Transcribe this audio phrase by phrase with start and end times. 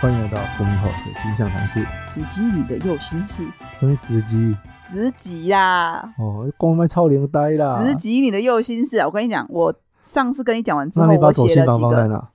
[0.00, 1.86] 欢迎来到国民好水金象谈室。
[2.08, 3.46] 直击你的右心室，
[3.78, 4.56] 什么直击？
[4.82, 7.84] 直击啦，哦，光麦超灵呆啦！
[7.84, 9.04] 直击你的右心室啊！
[9.06, 12.30] 我跟你讲，我上次跟你讲完之后，那你把我写了几个，放在哪？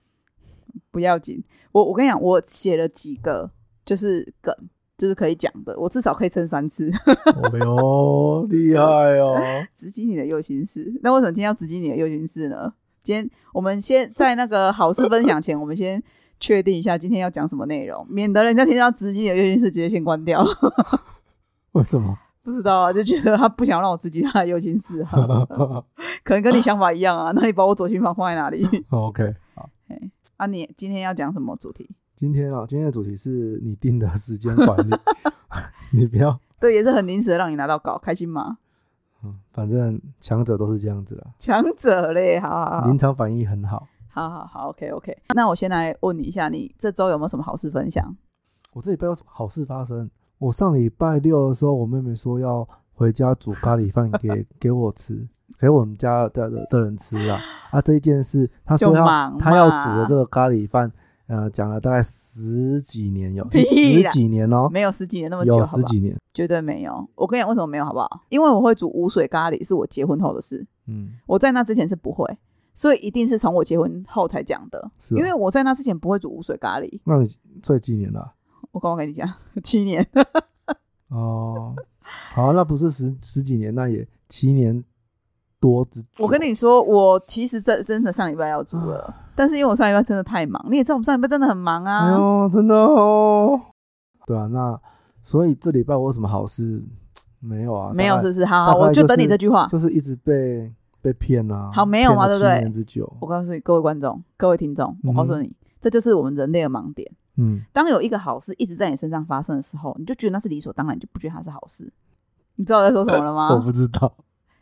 [0.91, 1.43] 不要紧。
[1.71, 3.49] 我我跟你讲，我写了几个，
[3.83, 4.55] 就是梗，
[4.95, 6.91] 就是可以讲的，我至少可以撑三次。
[7.33, 8.83] 哦哟，厉害
[9.17, 9.41] 哦！
[9.73, 12.71] 直击你的右心室，那为什么今天要直击你的右心室呢？
[13.01, 16.01] 今天我们先在那个好事分享前，我们先
[16.39, 20.45] 确定一下今天要讲什么内容，免得人家听到直击你的右心事直接先关掉。
[21.73, 22.17] 为什么？
[22.43, 25.09] 不知道啊，就觉得他不想让我直击他的右心事啊，
[26.23, 27.31] 可能跟你想法一样啊。
[27.33, 29.67] 那你把我左心房放在哪里？OK，好，
[30.37, 31.89] 啊，你今天要讲什么主题？
[32.15, 34.95] 今天啊，今天的主题是你定的时间管理，
[35.91, 38.59] 你不要，对，也是很临时的让你拿到稿，开心吗？
[39.23, 43.87] 嗯，反正强者都是这样子啦，强者嘞，好好好临，场反应很好。
[44.15, 45.17] 好好好，OK OK。
[45.35, 48.15] 那我先来问你一下，你这周有没有什么好事分享？
[48.71, 50.09] 我这礼拜有什么好事发生？
[50.37, 55.27] 我上礼拜六的时候，我妹妹说要回家煮咖喱饭给 给我吃，
[55.59, 57.37] 给我们家的的的人吃啊。
[57.71, 60.89] 啊，这一件事，她说要她要煮的这个咖喱饭，
[61.27, 66.17] 呃，讲了大概十几年有，十几年哦，没有十几年那么久，有十几年。
[66.33, 67.05] 绝对没有。
[67.15, 68.07] 我跟你讲，为什么没有，好不好？
[68.29, 72.25] 因为我会煮无水咖喱，是我结婚后的事，嗯，我在那之前是不会，
[72.75, 74.91] 所以一定是从我结婚后才讲的。
[75.11, 76.99] 因为我在那之前不会煮无水咖喱。
[77.05, 77.27] 那你
[77.63, 78.33] 这几年了啊、
[78.71, 79.27] 我刚刚跟你讲，
[79.63, 80.05] 七年。
[81.09, 81.73] 哦，
[82.33, 84.83] 好，那不是十十几年，那也七年
[85.59, 86.09] 多之久。
[86.19, 92.11] 我跟你说，我其实真真的上礼拜要煮了，但是因为我上礼拜真的太忙，你也知道我们上礼拜真的很忙哎啊。
[92.11, 93.61] 呦，真的哦。
[94.27, 94.77] 对啊，那
[95.23, 96.83] 所以这礼拜我有什么好事
[97.39, 97.85] 没有啊？
[97.85, 98.43] 大概没有是不是？
[98.43, 99.67] 好好，大概我就等你是这句话。
[99.67, 100.73] 就是一直被
[101.05, 101.69] 被骗啊。
[101.71, 103.07] 好没有吗对不对。
[103.21, 107.11] 我告诉你，各位观众、各位听众，我告诉你，这就是我们人类的盲点。
[107.37, 111.91] 嗯，当有一个好事一直在你身上发生的时候，你就觉得那是理所当然，你就不觉得它是好事。
[112.55, 113.59] 你知道我在说什么了吗 我？
[113.59, 114.11] 不知道，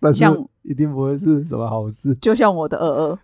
[0.01, 2.13] 但是像一定不会是什么好事。
[2.19, 3.19] 就像我的二二，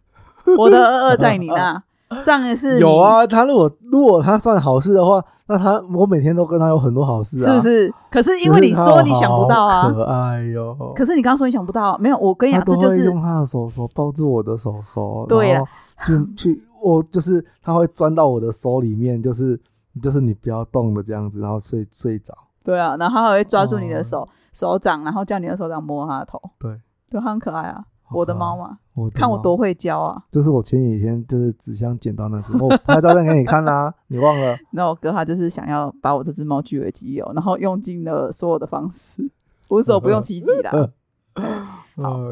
[0.58, 1.84] 我的二二在你那。
[2.26, 7.60] 上一次有，啊，他如果如果他算好事的话，那他我每天都跟他有很多好事啊，是不？
[7.60, 7.94] 是？
[8.10, 10.76] 可是因为你说你想不到啊，好可爱哟。
[10.96, 12.18] 可是你刚刚说你想不到，没有。
[12.18, 15.68] 我跟你他讲，这就是用他的手手抱住我的手手，对然后
[16.08, 19.60] 就 去我就是他会钻到我的手里面，就是
[20.02, 22.34] 就是你不要动的这样子，然后睡睡着。
[22.64, 26.72] 对啊，然后他还会抓住你的哦手、手掌，然后叫你的手掌摸他的头，对，
[27.10, 27.84] 对，他很可爱啊。
[28.12, 30.22] 我的猫，嘛，我看我多会教啊。
[30.32, 34.58] 就是我前几天就是纸箱捡到那只，我拍照片给你看啦， 你忘了？
[34.72, 39.30] 那我哥他就是想要把我这只猫据为己有，然后用尽了所有的方式，
[39.70, 40.90] 无所不用其极啦。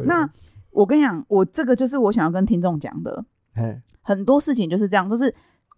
[0.04, 0.30] 那
[0.72, 5.34] 我跟你讲，我这个就是我想要跟听众讲的，嘿，很多事情就是这样，就是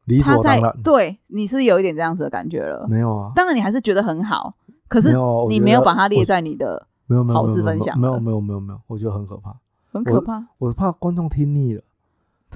[0.06, 2.86] 理他在所当然，对你是有一点这样子的感觉了。
[2.90, 4.56] 没有啊，当然你还是觉得很好，
[4.88, 5.16] 可是
[5.50, 9.56] 你没有把它列在你的，没有没有好事分享没有没有没有没有，我觉得很可怕。
[9.91, 10.44] 很可怕。
[10.57, 11.81] 我是怕观众听腻了，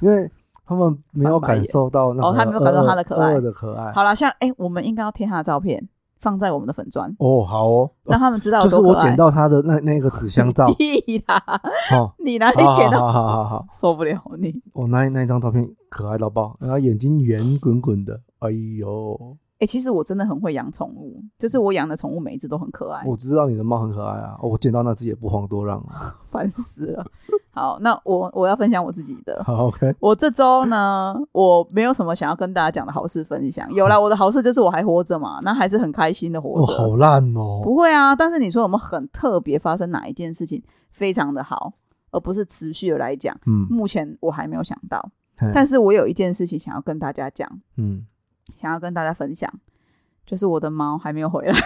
[0.02, 0.30] 因为
[0.66, 3.92] 他们没有感受到那个哦他没有感受他的可爱的可爱。
[3.92, 5.88] 好了，像哎、我们应该要贴他的照片
[6.20, 8.82] 放在我们的粉砖，哦，好哦，让他们知道有就是。
[8.82, 11.44] 我捡到他的那那个纸箱照 屁啦，
[11.98, 13.00] 哦，你哪里捡到？
[13.00, 14.62] 好好好好好好，受不了你。
[14.72, 26.14] 我那那一张照片可爱到爆，然后眼睛圆滚滚的，哎呦，哎、其实我真的很会养宠物，就是我养的宠物每一只都很可爱，我知道你的猫很可爱啊，哦我捡到那只也不遑多让啊。
[26.30, 27.06] 烦死了。
[27.52, 29.42] 好，那我我要分享我自己的。
[29.44, 33.72] 好，OK，我这周呢，我没有什么想要跟大家讲的好事分享。
[33.72, 36.74] 有啦，我的好事就是我还活着嘛，那还是很开心的活哦，着。
[36.74, 41.72] 好烂哦，不会啊，但是你说有没有很特别发生哪一件事情非常的好，
[42.12, 43.40] 而不是持续的来讲？
[43.46, 45.08] 嗯，目前我还没有想到，
[45.54, 47.48] 但是我有一件事情想要跟大家讲，
[47.78, 48.04] 嗯，
[48.56, 49.52] 想要跟大家分享，
[50.26, 51.54] 就是我的猫还没有回来。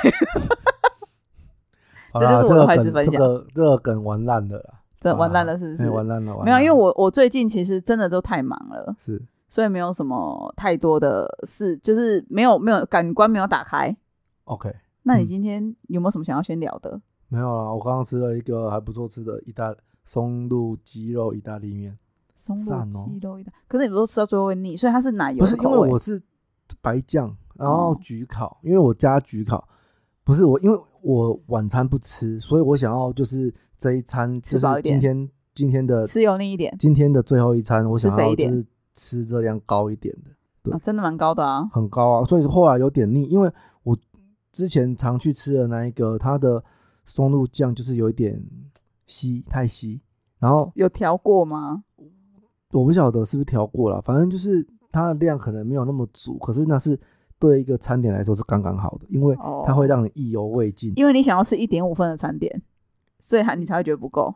[2.14, 5.84] 这就是我的坏事分享这个这个梗玩烂了啦，这玩烂了，是不是？
[5.84, 13.96] 嘿玩烂了，玩没有，因为我我最近其实真的都太忙了，是所以没有什么太多的事，就是没有没有感官没有打开。
[14.46, 14.76] OK。
[15.04, 17.00] 那你嗯今天有没有什么想要先聊的？
[17.28, 21.98] 没有啦，我刚刚吃了一个还不错吃的意大松露鸡肉意大利面，
[22.36, 26.22] 松露鸡肉意大，可是你不是吃到最后会腻，所以它是奶油不是因为我是
[26.82, 28.00] 白酱，然后哦。
[28.02, 29.68] 焗烤，因为我加焗烤，
[30.24, 35.00] 不是我，因为我晚餐不吃，所以我想要就是这一餐吃饱一点。
[35.00, 36.76] 今天今天的吃油腻一点。
[36.78, 40.32] 今天的最后一餐，我想要就是吃热量高一点的，
[40.64, 40.74] 对。
[40.74, 41.68] 啊，真的蛮高的啊。
[41.72, 43.52] 很高啊，所以后来有点腻，因为
[43.84, 43.98] 我
[44.52, 46.64] 之前常去吃的那一个，它的
[47.06, 48.44] 松露酱就是有一点
[49.06, 50.02] 稀，太稀，
[50.40, 51.84] 然后有调过吗？
[52.72, 54.68] 我不晓得是不是调过了，反正就是
[54.98, 57.00] 它的量可能没有那么足，可是那是
[57.38, 60.92] 对一个餐点来说是刚刚好的，因为哦它会让你意犹未尽。
[60.96, 62.62] 因为你想要吃一点五分的餐点，
[63.20, 64.34] 所以还你才会觉得不够。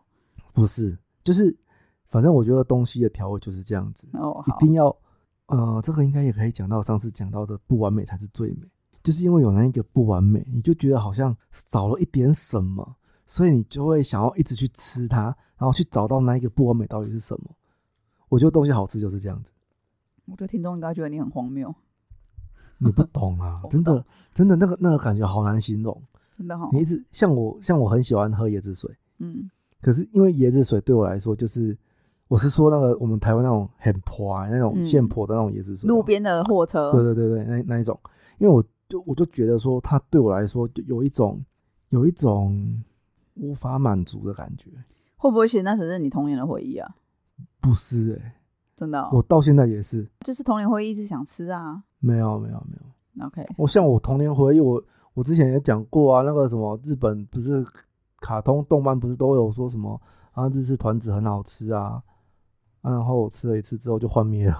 [0.54, 1.58] 不是，就是
[2.10, 4.96] 反正我觉得东西的调味就是这样子，哦，一定要
[5.48, 8.68] 呃，这个应该也可以讲到上次讲到的不完美才是最美，
[9.02, 17.56] 就是因为有那一个不完美，你就觉得好像少了一点什么，所以你就会想要一直去吃它，然后去找到那一个不完美到底是什么。
[18.30, 19.52] 我觉得东西好吃就是这样子，
[20.26, 21.74] 我觉得听众应该觉得你很荒谬，
[22.78, 26.02] 你不懂啊 真的真的那个那个感觉好难形容。
[26.38, 28.90] 真的哈、你一直像我像我很喜欢喝椰子水，
[29.20, 29.50] 嗯，
[29.82, 31.78] 可是因为椰子水对我来说就是。
[32.28, 34.86] 我是说那个我们台湾那种很破那种嗯。
[34.86, 35.86] 现破的那种椰子水。
[35.86, 38.00] 哦，路边的货车，对对对对，那那一种，
[38.38, 41.44] 因为我就我就觉得说，它对我来说就有一种
[41.90, 42.82] 有一种
[43.34, 44.70] 无法满足的感觉。
[45.18, 46.96] 会不会其实那只是你童年的回忆啊？
[47.60, 48.41] 不是哎、
[48.82, 51.84] 真的哦、我到现在也是就是童年回忆一直想吃啊。
[52.00, 53.28] 没有没有没有。
[53.28, 54.84] OK，我像我童年回忆，我
[55.14, 57.64] 我之前也讲过啊，那个什么日本不是
[58.22, 60.02] 卡通动漫不是都有说什么
[60.32, 62.02] 啊日式团子很好吃啊，
[62.82, 64.58] 啊然后我吃了一次之后就幻灭了，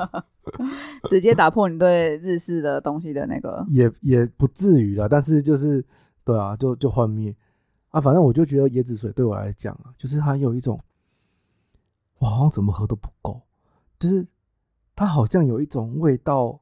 [1.10, 5.84] 直接打破你对日式的东西的那个，也也不至于啦，但是就是
[6.24, 7.36] 对啊，就就幻灭
[7.90, 8.00] 啊。
[8.00, 10.80] 反正我就觉得椰子水对我来讲啊，就是它有一种，
[12.20, 13.40] 我好像怎么喝都不够，
[13.98, 14.26] 就是
[14.94, 16.60] 它好像有一种味道，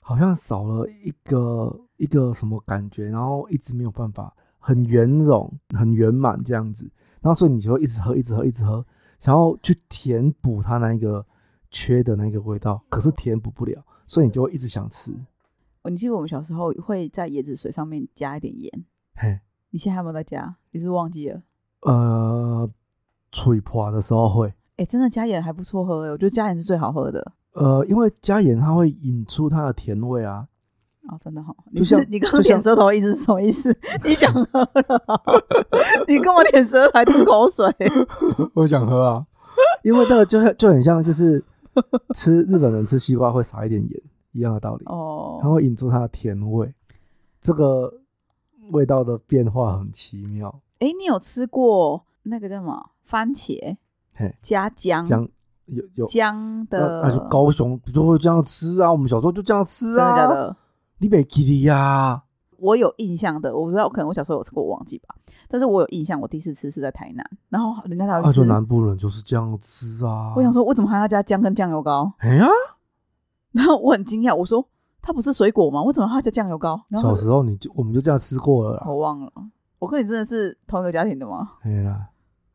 [0.00, 6.90] 好像少了一个一个什么感觉，然后一直没有办法很圆融、很圆满这样子，
[7.20, 8.84] 然后所以你就会一直喝、一直喝、一直喝，
[9.18, 11.24] 想要去填补它那一个
[11.70, 15.14] 缺的那个味道，可是填补不了，所以你就会一直想吃。
[15.84, 18.84] 你记得我们小时候会在椰子水上面加一点盐，
[19.14, 19.40] 嘿，
[19.70, 20.56] 你现在有没有在加？
[20.70, 21.42] 你是不是忘记了？
[21.80, 22.70] 呃，
[23.30, 30.46] 吹破的时候会，哎、真的加盐还不错喝哎，我觉得加盐是最好喝的呃，因为加盐它会引出它的甜味啊。
[31.08, 31.54] 哦，真的好。
[31.70, 33.76] 你就是像你刚舔舌头的意思是什么意思？
[34.02, 35.20] 你想喝了啊？
[36.08, 37.66] 你跟我舔舌头还吐口水？
[38.54, 39.26] 我想喝啊，
[39.82, 41.44] 因为那个就很就很像就是
[42.14, 44.02] 吃日本人吃西瓜会撒一点盐
[44.32, 46.72] 一样的道理哦，它哦，会引出它的甜味。
[47.40, 47.92] 这个
[48.70, 50.62] 味道的变化很奇妙。
[50.78, 53.76] 哎、你有吃过那个叫什么番茄
[54.14, 55.28] 嘿，加姜姜
[55.66, 57.00] 有有，姜的？
[57.02, 60.10] 那就高雄就会这样吃啊，我们小时候就这样吃啊真啊。
[60.10, 60.56] 的假的？
[60.98, 62.22] 你没记哩呀？
[62.58, 65.14] 我有印象的，我不知道，可能我小时候有吃过，我忘记吧。
[65.48, 68.44] 但是我有印象，我第一次吃是在台南，然后人家才啊，会吃就。
[68.44, 70.34] 南部人就是这样吃啊。
[70.36, 72.12] 我想说，为什么还要加姜跟酱油膏？
[72.18, 72.46] 哎呀，
[73.52, 74.62] 然后我很惊讶，我说
[75.00, 75.82] 它不是水果吗？
[75.84, 76.78] 为什么还要加酱油膏？
[76.88, 78.84] 然后小时候你就我们就这样吃过了啦。
[78.86, 79.32] 我忘了，
[79.78, 81.52] 我跟你真的是同一个家庭的吗？
[81.62, 82.08] 哎呀，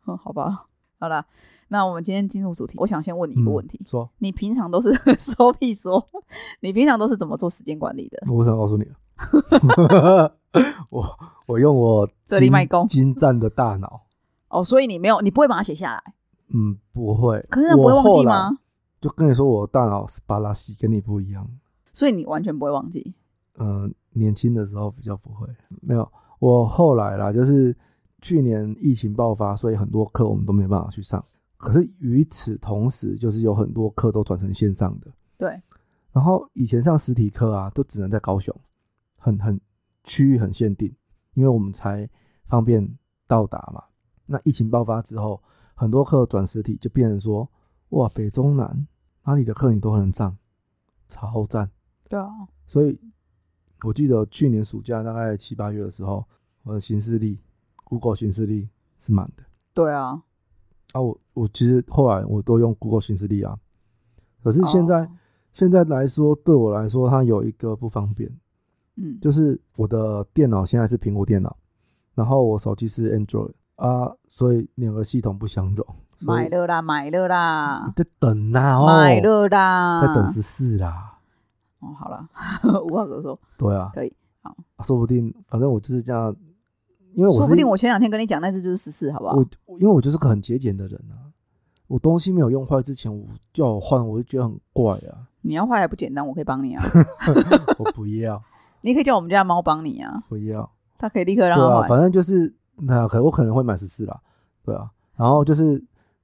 [0.06, 0.66] 嗯，好吧，
[1.06, 1.24] 好了，
[1.68, 6.04] 那我们今天进入主题，我想先问你一个问题：嗯说，你平常都是 说屁说？
[6.62, 8.34] 你平常都是怎么做时间管理的？
[8.34, 10.36] 我想告诉你了，
[10.90, 11.06] 我
[11.46, 14.02] 我用我这里精卖功精湛的大脑，
[14.50, 16.14] 哦，所以你没有，你不会把它写下来，
[16.48, 17.40] 嗯，不会。
[17.52, 18.58] 可是那不会忘记吗？
[19.00, 21.48] 就跟你说，我大脑斯巴拉西跟你不一样。
[21.94, 23.14] 所以你完全不会忘记。
[23.60, 25.48] 嗯、年轻的时候比较不会，
[25.82, 26.12] 没有。
[26.40, 27.78] 我后来啦，就是
[28.26, 31.24] 去年疫情爆发，所以很多课我们都没办法去上。
[31.58, 35.12] 可是与此同时，就是有很多课都转成线上的。
[35.38, 35.62] 对，
[36.12, 38.52] 然后以前上实体课啊，都只能在高雄，
[39.16, 39.62] 很很
[40.04, 40.92] 区域很限定，
[41.36, 42.10] 因为我们才
[42.48, 43.84] 方便到达嘛。
[44.26, 45.40] 那疫情爆发之后，
[45.76, 47.48] 很多课转实体，就变成说，
[47.90, 48.88] 哇，北中南
[49.26, 50.36] 哪里的课你都能上，
[51.08, 51.70] 超赞。
[52.10, 52.28] 对啊，
[52.66, 53.00] 所以
[53.84, 56.26] 我记得去年暑假大概七八月的时候，
[56.64, 57.40] 我的行事历
[58.00, 58.68] ，Google 行事历
[59.00, 59.44] 是满的。
[59.74, 60.22] 对啊。
[60.94, 63.58] 啊，我我其实后来我都用 Google 行事历啊，
[64.44, 65.10] 可是现在、哦
[65.56, 68.30] 现在来说，对我来说，它有一个不方便，
[68.98, 71.56] 嗯，就是我的电脑现在是苹果电脑，
[72.14, 75.88] 然后我手机是 Android 啊，所以两个系统不相容。
[76.20, 81.20] 买了啦，买了啦你，在等呐、哦，买了啦，在等十四啦。
[81.80, 82.30] 哦，好了，
[82.84, 84.14] 无话可说，对啊，可以。
[84.42, 86.36] 好说不定反正我就是这样，
[87.16, 89.36] 因为我说不定我前两天跟你讲那只就是十四，好不好？
[89.36, 91.32] 我我因为我就是个很节俭的人啊，
[91.88, 96.84] 我东西没有用坏之前，我叫我换，我就觉得很怪啊，你要坏还不简单，我可以帮你啊
[97.80, 98.42] 我不要
[98.82, 101.90] 你可以叫我们家猫帮你啊，不要，它可以立刻让啊，它换。
[101.90, 104.20] 反正就是那可我可能会买十四啦，
[104.64, 105.84] 对啊，然后就是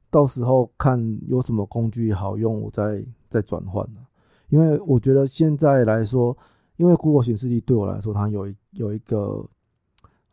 [0.10, 4.04] 到时候看有什么工具好用，我再再转换啊
[4.50, 6.38] 因为我觉得现在来说，
[6.76, 9.44] 因为 Google 显示器对我来说，它有一有一个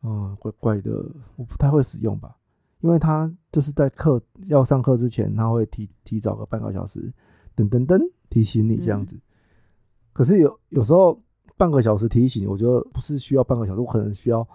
[0.02, 1.04] 嗯怪怪的，
[1.36, 2.36] 我不太会使用吧，
[2.80, 7.12] 因为它就是在课要上课之前，它会提提早个半个小时，
[7.56, 8.00] 噔噔噔
[8.30, 9.20] 提醒你这样子。
[10.12, 11.20] 可是有有时候
[11.56, 14.46] 半个小时提醒，我觉得不是需要半个小时，我可能需要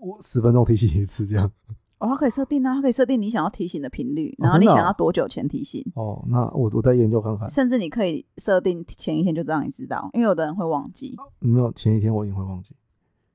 [0.00, 1.50] 我十分钟提醒一次这样。
[1.98, 7.48] 哦，它可以设定啊，它可以设定你想要提醒的频率，哦然后你想要多久前提醒，哦，那我我再研究看看。
[7.50, 12.74] 甚至你可以设定前一天就让你知道，因为有的人会忘记没有前一天我一定会忘记，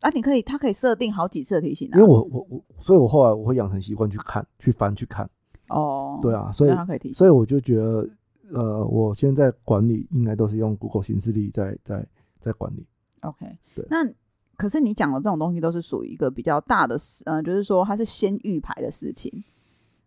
[0.05, 0.11] 啊。
[0.13, 1.97] 你可以，它可以设定好几次的提醒啊。
[1.97, 5.29] 因为我我我，所以我后来我会养成习惯去看、去翻、去看。
[5.69, 7.13] 哦，对啊，所以可以提醒。
[7.15, 8.07] 所以我就觉得，
[8.53, 12.05] 呃，我现在管理应该都是用 Google 行事历在在
[12.39, 12.85] 在管理。
[13.21, 13.45] OK，
[13.75, 14.07] 对那
[14.55, 19.43] 可是你讲的这种东西都是属于一个比较大的事，呃，就是说它是先预排的事情，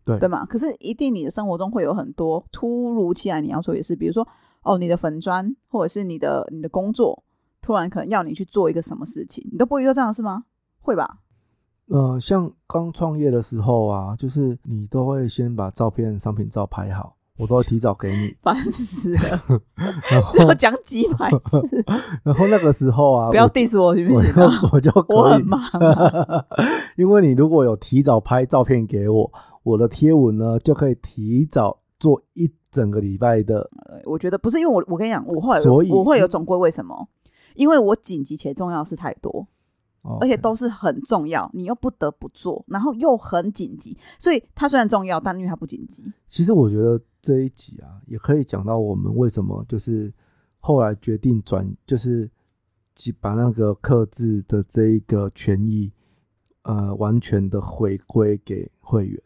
[0.05, 0.45] 对对嘛？
[0.45, 4.25] 可是一定你的生活中会有很多突如其来你要说也是，比如说
[4.63, 7.21] 哦，你的粉砖或者是你的你的工作，
[7.61, 10.43] 突然可能要你去做一个什么事情，你都不会遇到这样的事吗？
[10.81, 11.17] 会吧？
[11.87, 18.35] 呃，像刚创业的时候啊，就是你都会先把照片、商品照拍好，我都会提早给你。
[18.43, 19.43] 烦死了，
[20.11, 21.83] 然 只有后，讲几百次，
[22.23, 24.33] 然后那个时候啊，不要我 diss 我行不我行
[24.71, 26.45] 我就我，很忙啊，
[26.95, 29.31] 因为你如果有提早拍照片给我，
[29.63, 33.67] 我的贴文呢就可以提早做一整个礼拜的。
[33.87, 37.07] 呃我觉得不是因为我，我跟你讲，我后来有所以我会有总归为什么？
[37.59, 39.45] 因为我紧急且重要的事太多，
[40.03, 46.01] 哦而且都是很重要，你又不得不做，然后又很紧急，所以它虽然重要，但因为它不紧急。
[46.25, 50.11] 其实我觉得这一集啊，也可以讲到我们为什么就是
[50.59, 52.31] 后来决定转，就是
[53.19, 55.91] 把那个克制的这一个权益，
[56.61, 59.21] 呃，完全的回归给会员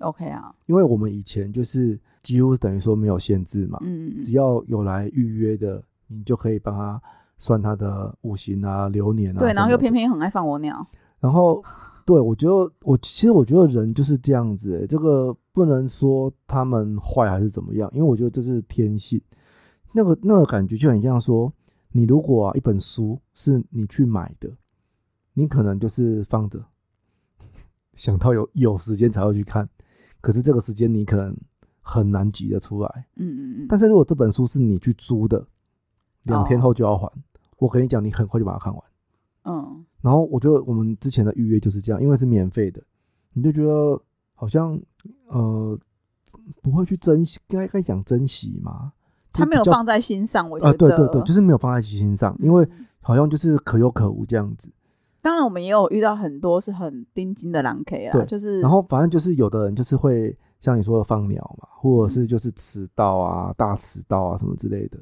[0.00, 7.00] ，OK 啊，因为我们以前就是几乎等于说没有限制嘛，嗯，只要有来预约的，你就可以帮他
[7.38, 10.86] 算他的五行啊、流年啊，对，然后又偏偏，偏很爱放我鸟，
[11.18, 11.64] 然后。
[12.08, 19.20] 对，我觉得我其实我觉得人就是这样子、欸，这个不能说他们坏还是怎么样，因为我觉得这是天性。
[19.92, 21.52] 那个那个感觉就很像说，
[21.92, 24.50] 你如果啊一本书是你去买的，
[25.34, 26.64] 你可能就是放着，
[27.92, 29.68] 想到有有时间才会去看，
[30.22, 31.36] 可是这个时间你可能
[31.82, 33.06] 很难挤得出来。
[33.16, 35.46] 嗯嗯嗯，但是如果这本书是你去租的，
[36.22, 37.12] 两天哦后就要还，
[37.58, 38.82] 我跟你讲，你很快就把它看完。
[39.44, 42.82] 嗯，然后我觉得我们之前的预约就是这样，因为是免费的，
[43.32, 44.00] 你就觉得
[44.34, 44.80] 好像
[45.28, 45.78] 呃
[46.62, 48.92] 不会去珍惜，该该讲珍惜嘛。
[49.32, 54.70] 他没有放在心上，我觉啊，得，对对对，就是没有放在心上，因为嗯好像就是可有可无这样子。
[55.20, 64.98] 当然我们也有遇到很多是很钉金的狼 K 啦，对就是然后反正就是有的人就是会像你说的放鸟嘛，或者是就是迟到啊、大迟到啊什么之类的。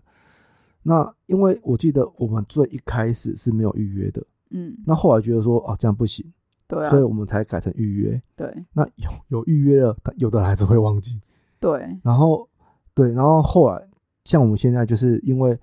[0.89, 6.25] 那因为我记得我们最一开始是没有预约的，嗯，那后来觉得说啊这样不行，
[6.69, 6.89] 对啊。
[6.89, 8.23] 所以，我们才改成预约。
[8.37, 8.65] 对。
[8.73, 11.21] 那有 有预约了，有的人还是会忘记。
[11.59, 12.49] 对，然后
[12.95, 13.85] 对，然后后来
[14.23, 15.59] 像我们现在就是因为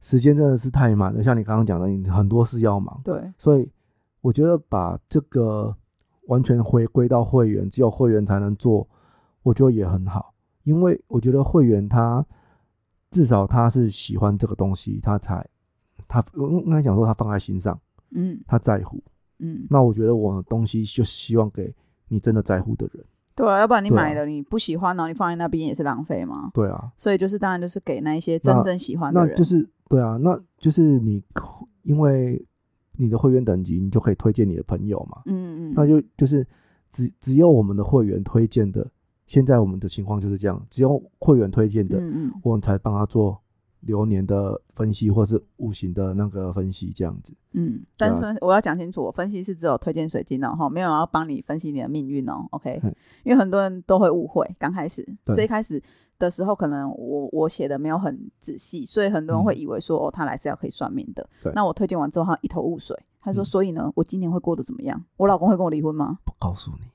[0.00, 3.70] 时间真的是太满了，像你刚刚讲的，你很多事要忙，对，所以
[4.22, 5.76] 我觉得把这个
[6.28, 8.88] 完全回归到会员，只有会员才能做，
[9.42, 10.32] 我觉得也很好，
[10.64, 12.24] 因为我觉得会员他
[13.12, 15.46] 至少他是喜欢这个东西，他才
[16.08, 17.78] 他应该讲说他放在心上，
[18.10, 19.00] 嗯他在乎。
[19.38, 21.74] 嗯，那我觉得我的东西就希望给
[22.08, 23.04] 你真的在乎的人。
[23.34, 26.50] 对啊，要不然你买了你不喜欢，然后你放在那边也是浪费嘛。
[26.54, 31.22] 对啊，所以就是当然就是给那一些真正喜欢的人，那就是对啊，那就是你
[31.82, 32.44] 因为
[32.92, 35.22] 你的会员等级，你就可以推荐你的朋友嘛。
[35.26, 36.46] 嗯嗯，那就就是
[36.90, 38.86] 只只有我们的会员推荐的，
[39.26, 43.38] 现在我们的情况就是这样，只有会员推荐的，嗯嗯我们才帮他做
[43.80, 47.34] 流年的分析，或是五行的那个分析，这样子。
[47.52, 52.80] 嗯，但是我要讲清楚，我分析是只有推荐水晶哦，哈，没有要帮你分析你的命运哦，OK？
[52.82, 55.80] 嗯因为很多人都会误会，刚开始对最开始
[56.18, 61.52] 的时候，可能我我写的没有很仔细，所以很多人会以为说、哦，他来是要可以算命的对。
[61.54, 65.02] 那我推荐完之后，他一头雾水，他说：“嗯所以呢，我今年会过得怎么样？
[65.16, 66.86] 我老公会跟我离婚吗不告诉你，？”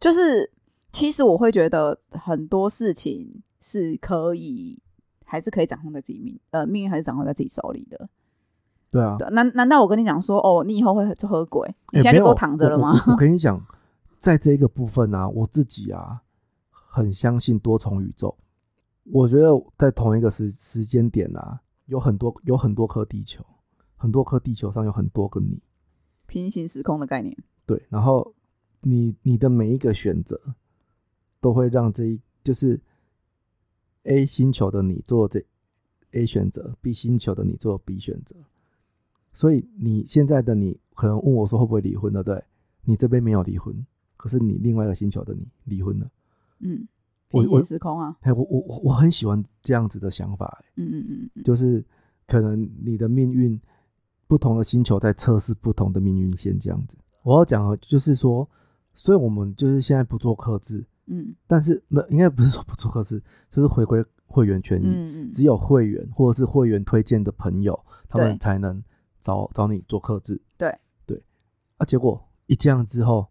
[0.00, 0.50] 就是
[0.92, 4.78] 其实我会觉得很多事情是可以。
[5.24, 8.06] 还是可以掌控在自己命，呃，命运还是掌控在自己手里的。
[8.90, 11.66] 对啊，对，难难道我跟你讲说，哦，你以后会做喝鬼？
[11.90, 12.90] 你现在就都躺着了吗？
[12.92, 13.58] 我我我跟你讲，
[14.18, 16.20] 在这个部分啊，我自己啊，
[16.70, 18.36] 很相信多重宇宙。
[19.04, 23.42] 我觉得在同一个时时间点啊，有很多有很多颗地球，
[23.96, 25.62] 很多颗地球上有很多个你。
[26.26, 27.34] 平行时空的概念。
[27.64, 28.34] 对，然后
[28.82, 30.38] 你你的每一个选择，
[31.42, 32.80] 都会让这一就是
[34.04, 35.44] A 星球的你做这
[36.12, 38.36] A 选择，B 星球的你做 B 选择。
[39.32, 42.44] 所以你现在的你可能问我说会不会离婚，对不对？
[42.84, 43.74] 你这边没有离婚，
[44.16, 46.10] 可是你另外一个星球的你离婚了。
[46.60, 46.86] 嗯，
[47.30, 48.16] 我我平行时空啊。
[48.20, 51.84] 哎，我我我我很喜欢这样子的想法、欸嗯嗯嗯嗯，就是
[52.26, 53.60] 可能你的命运
[54.26, 56.96] 不同的星球在测试不同的命运线，这样子。
[57.22, 58.48] 我要讲的就是说，
[58.92, 61.34] 所以我们就是现在不做克制，嗯。
[61.46, 67.78] 但是没应该不是说不做客制，就是回归会员权益，嗯嗯，只有会员或者是会员推荐的朋友，
[68.08, 68.82] 他们才能
[69.20, 70.40] 找找你做客制。
[70.56, 70.76] 对。
[71.06, 71.22] 对，
[71.76, 73.26] 啊，结果一这样之后，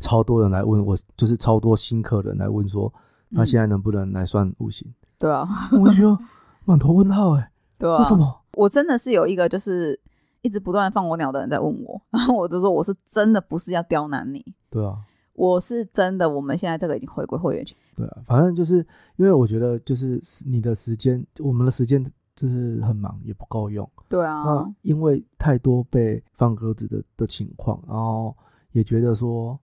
[0.00, 2.92] 超多人来问我，就是超多新客人来问说，
[3.28, 4.92] 那嗯现在能不能来算五行？
[5.18, 6.18] 对啊，我就觉得
[6.64, 8.16] 满头问号哎、对啊，为什？
[8.16, 8.40] 么？
[8.54, 9.98] 我真的是有一个就是
[10.42, 14.98] 一直不断放我鸟的人在问我，然后我就说我是真的不是要刁难你，对啊，
[15.34, 18.76] 我是真的，我们现在这个已经回归会员群，对啊，反正就是
[19.16, 23.88] 因为我觉得就是你的时间，我们的时间就是很忙，也不够用。
[24.08, 28.36] 对啊那，因为太多被放鸽子的的情况，然后
[28.72, 29.58] 也觉得说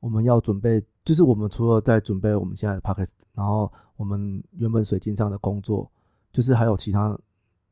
[0.00, 5.88] 我们要准备，就是我们除了在准备我们现在的 p o c k e t 然后我们原本水晶上的工作，
[6.32, 7.16] 就是还有其他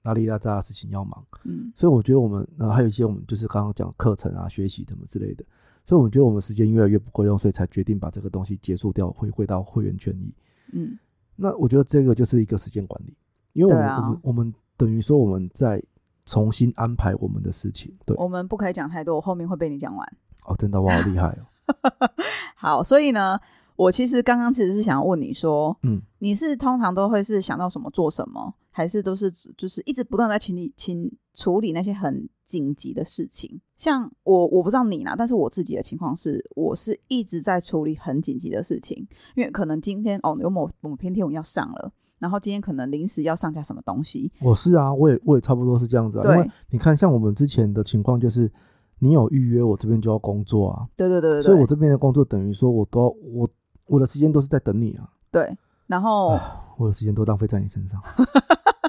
[0.02, 5.44] 拉里拉扎的事情要忙，嗯所以我觉得我们然后还有一些我们就是刚刚讲课程啊、学习什么之类的，
[5.90, 10.32] 所以我觉得我们时间越来越不够用，所以才决定把这个东西结束掉，回归到会员权益。
[10.72, 10.96] 嗯
[11.34, 13.12] 那我觉得这个就是一个时间管理，
[13.54, 15.82] 因为我们、啊我们我们等于说我们在
[16.26, 17.92] 重新安排我们的事情。
[18.06, 20.16] 对，我们不可以讲太多，我后面会被你讲完。
[20.44, 21.42] 哦，真的我好厉害哦。
[22.54, 23.36] 好，所以呢，
[23.74, 33.60] 我其实刚刚其实是想要问你说，嗯，你是通常都会是想到什么做什么，还是都是就是一直不断在清理清处理那些很紧急的事情？
[33.76, 41.92] 像我，我不知道你啦，但是我自己的情况是，我是一直在处理很紧急的事情，因为可能今天哦有某某篇贴文要上了。
[42.18, 46.22] 然后今天可能临时要上架什么东西，我是啊，我也我也差不多是这样子啊。
[46.22, 48.50] 对因为你看，像我们之前的情况就是，
[48.98, 53.48] 你有预约，我这边就要工作啊，对对对对对，所以我这边的工作等于说我都要我
[53.86, 56.38] 我的时间都是在等你啊，对，然后
[56.76, 57.98] 我的时间都浪费在你身上。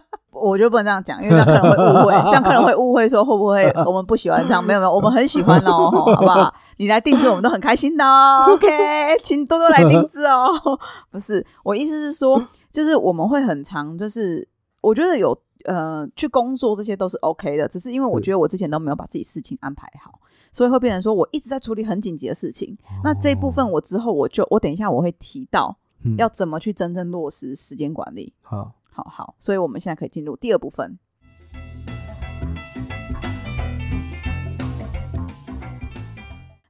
[0.42, 4.64] 我觉得不能这样讲，因为这样可能会误会， 这样可能会误会说会不会 我们不喜欢这样？
[4.64, 6.54] 没有没有，我们很喜欢哦， 好不好？
[6.78, 8.46] 你来定制，我们都很开心的哦。
[8.50, 8.68] OK，
[9.22, 10.50] 请多多来定制哦。
[11.12, 14.48] 不是，我意思是说，就是我们会很长，就是
[14.82, 20.20] 我觉得有呃去工作这些都是 OK 的，只是因为我是觉得我之前都没有把自己事情安排好，
[20.52, 22.76] 所以会变成说我一直在处理很紧急的事情。
[23.04, 28.34] 那这一部分我之后我就我等一下我会提到嗯要怎么去真正落实时间管理。
[28.42, 31.00] 好，好好，所以我们现在可以进入第二部分。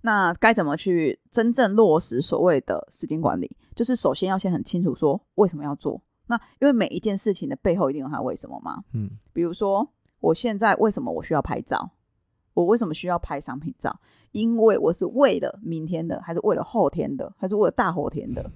[0.03, 3.55] 那该怎么去真正落实所谓的时间管理？
[3.75, 6.01] 就是首先要先很清楚说为什么要做。
[6.27, 8.83] 那因为每一件事情的背后一定有它的为什么嘛。
[8.93, 9.87] 嗯比如说，
[10.19, 11.91] 我现在为什么我需要拍照？
[12.53, 13.99] 我为什么需要拍商品照？
[14.31, 18.49] 因为我是为了明天的，还是为了后天的，还是为了大后天的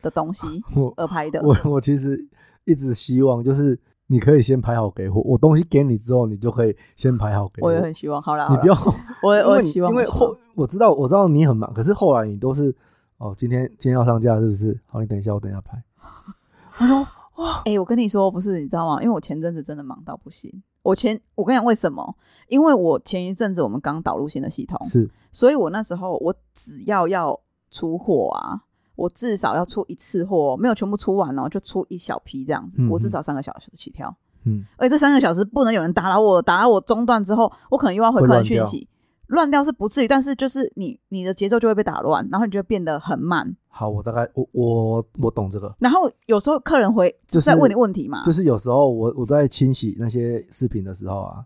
[0.00, 1.42] 的东西我而拍的？
[1.42, 2.26] 我我其实
[2.66, 8.20] 一直希望就是你可以先排好给我，我东西给你之后，你就可以先排好给我也很希望。
[8.20, 8.74] 好了，你不要，
[9.22, 12.74] 我 我希望，因为后我知道我知道你很忙，可是后来你都是
[13.18, 14.78] 哦，今天今天要上架是不是？
[14.86, 15.82] 好，你等一下，我等一下拍。
[16.78, 16.98] 我说
[17.36, 19.02] 哇哎、我跟你说，不是，你知道吗？
[19.02, 20.62] 因为我前阵子真的忙到不行。
[20.82, 22.16] 我前我跟你讲为什么？
[22.48, 27.38] 因为我前一阵子我们刚导入新的系统，是所以我那时候我只要要
[27.70, 28.62] 出货啊，
[28.96, 34.14] 我至少要出一次货，没有全部出完哦，就出一小批这样子，嗯我至少三个小时起跳。
[34.44, 38.88] 嗯，而且这三个小时不能有人打扰我，打扰我中断之后，我可能又要回客人讯息。
[39.28, 43.56] 乱掉是不至于，但是就是你你的节奏就会被打乱，然后你就会变得很慢。
[43.66, 51.44] 好，我大概我我我懂这个，然后有时候客人回就是在问你问题嘛，就是有时候我我在清洗那些视频的时候啊，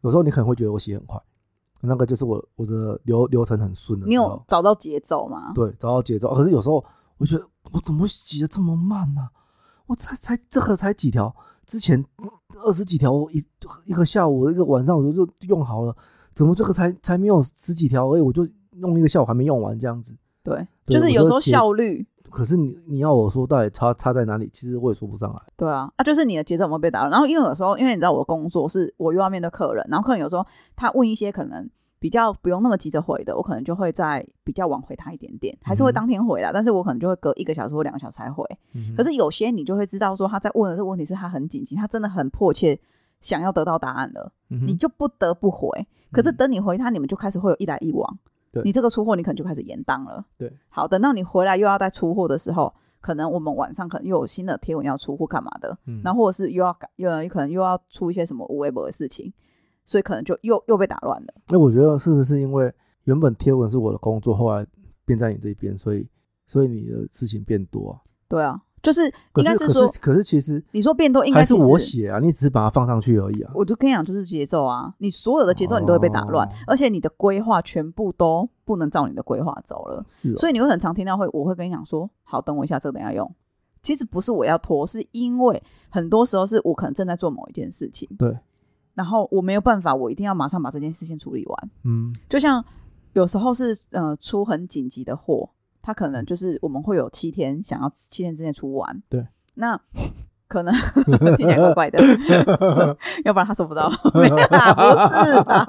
[0.00, 1.16] 有时候你可能会觉得我洗很快，
[1.80, 5.52] 那个就是我我的流流程很顺的你有，找到节奏吗？
[5.54, 6.34] 对，找到节奏。
[6.34, 6.84] 可是有时候
[7.18, 9.28] 我觉得我怎么洗的这么慢呢、
[9.86, 11.34] 我才才这个才几条，
[11.66, 12.04] 之前
[12.64, 13.44] 二十几条，我一
[13.86, 15.96] 一个下午一个晚上我就用好了，
[16.32, 20.16] 怎么这个才才没有十几条而已，我就弄一个下午还没用完这样子。
[20.42, 22.06] 对，对就是有时候效率，
[22.38, 25.40] 可是你你要我说到底差差在哪里，其实我也说不上来。
[25.56, 27.10] 对啊，啊，就是你的节奏有没有被打乱？
[27.10, 30.46] 然后因为有时候，因为你知道我的工作是我又要面对客人，然后客人有时候
[30.76, 38.44] 他问一些可能比较不用那么急着回的，我可能就会在比较晚回他一点点，还是会当天回啦，但是我可能就会隔一个小时或两个小时才回。
[38.74, 42.78] 嗯可是有些你就会知道说他在问的这个问题是他很紧急，他真的很迫切
[43.20, 45.68] 想要得到答案了，嗯你就不得不回。
[46.12, 48.18] 可是嗯等你回他，你们就开始会有一来一往。
[48.58, 50.24] 对你这个出货，你可能就开始延档了。
[50.36, 59.32] 对，好，等到你回来又要再出货的时候，可能我们晚上可能又有新的贴文要出或干嘛的，嗯然后或者是又要改，又有可能又要出一些什么无微博的事情，
[59.84, 61.34] 所以可能就又又被打乱了。
[61.48, 62.72] 那我觉得是不是因为
[63.04, 64.66] 原本贴文是我的工作，后来
[65.04, 66.06] 变在你这边，所以
[66.46, 68.00] 所以你的事情变多啊？
[68.28, 73.50] 对啊，就是应该是说，是可是其实你说变多应该是我写啊，你只是把它放上去而已啊。
[73.54, 80.04] 我就跟你讲，就是节奏啊，你所有的节奏你都会被打乱，哦而且你的规划全部都不能照你的规划走了。
[80.08, 83.30] 是、哦，所以你会很常听到会，我会跟你讲说，好，等我一下，这个等下用。
[83.80, 88.36] 其实不是我要拖，是因为很多时候是我可能正在做某一件事情，对，
[88.94, 91.70] 然后我没有办法，我一定要马上把这件事情处理完。
[91.84, 92.62] 嗯，就像
[93.12, 95.48] 有时候是呃出很紧急的货，
[95.88, 99.80] 它可能就是我们会有七天想要七天之内出完，对，那
[100.46, 100.74] 可能
[101.34, 101.98] 听起来怪怪的，
[103.24, 104.82] 要不然他收不到，没啦，不
[105.24, 105.66] 是啦，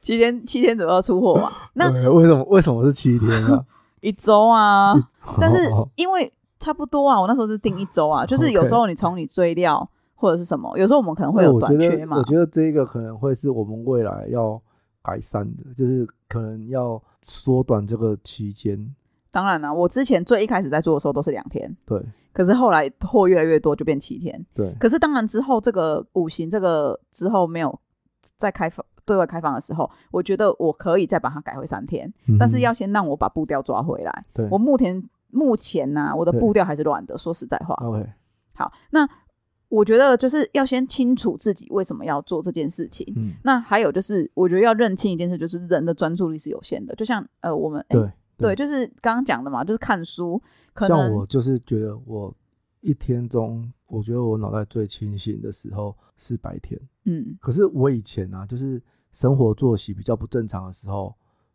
[0.00, 3.62] 七天七天左右出货嘛，那对为什么为什么是七天啊？
[4.00, 4.94] 一周啊，
[5.38, 5.86] 但是哦。
[5.96, 14.58] 因为差不多啊，我那时候是定一周啊，就是有时候你从你追料或者是什么，有时候我们可能会有短缺嘛得我，觉得这个可能会是我们未来要
[15.06, 18.94] 改善的，就是可能要缩短这个期间。
[19.30, 22.02] 当然啦、我之前最一开始在做的时候都是两天，对。
[22.32, 27.80] 可是后来货越来越多就变七天，对，可是当然之后这个五行这个之后没有
[28.36, 34.22] 再开放对外开放的时候，我觉得我可以再把它改回三天，但是嗯要先让我把步调抓回来。
[34.34, 34.46] 对。
[34.50, 37.74] 我目前目前呢、我的步调还是乱的，说实在话。
[37.76, 38.06] OK，
[38.54, 39.08] 好，那
[39.68, 43.12] 我觉得就是要先清楚自己为什么要做这件事情。
[43.16, 46.94] 嗯，那还有就是，我觉得要认清一件事，就是人的专注力是有限的。
[46.94, 50.40] 就像呃，我们、诶对对，就是刚刚讲的嘛，就是看书，
[50.72, 52.34] 可能像能我就是觉得我
[52.80, 56.80] 一天中，我觉得我脑袋最清醒的时候是白天。
[57.04, 58.80] 嗯可是我以前啊，就是
[59.12, 61.14] 生活作息比较不正常的时候，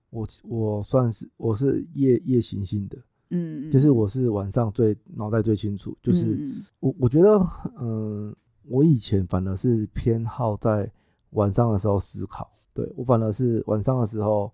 [0.10, 2.98] 我我算是我是夜夜行性的，
[3.32, 6.38] 嗯，嗯就是我是晚上最脑袋最清楚，就是。
[6.80, 7.48] 我我觉得，
[7.80, 10.90] 嗯、我以前反而是偏好在
[11.32, 14.52] 晚上的时候思考，对我反而是晚上的时候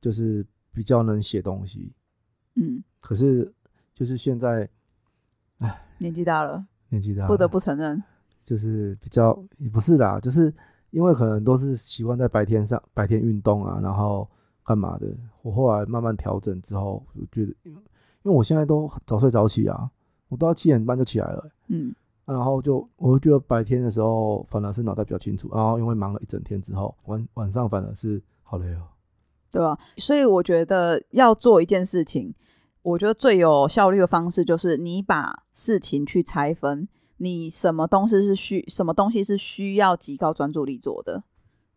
[0.00, 1.92] 就是比较能写东西。
[2.54, 3.52] 嗯，可是
[3.94, 4.68] 就是现在
[5.98, 8.00] 年纪大了，年纪大了，不得不承认，
[8.44, 10.52] 就是比较也不是啦，就是
[10.90, 14.28] 因为可能都是习惯在白天上白天运动啊，然后
[14.62, 15.08] 干嘛的。
[15.42, 17.54] 我后来慢慢调整之后，我觉得，
[18.24, 19.88] 因为我现在都早睡早起啊，
[20.28, 21.94] 我都要七点半就起来了欸、嗯
[22.26, 28.80] 然后就我就觉得白天的时候反而是脑袋比较清楚，然后因为忙了一整天之后，晚晚上反而是好累哦。
[29.52, 32.34] 对啊、所以我觉得要做一件事情，
[32.80, 41.22] 我觉得最有效率的方式就是你把事情去拆分，你什么东西是需什么东西是需要极高专注力做的，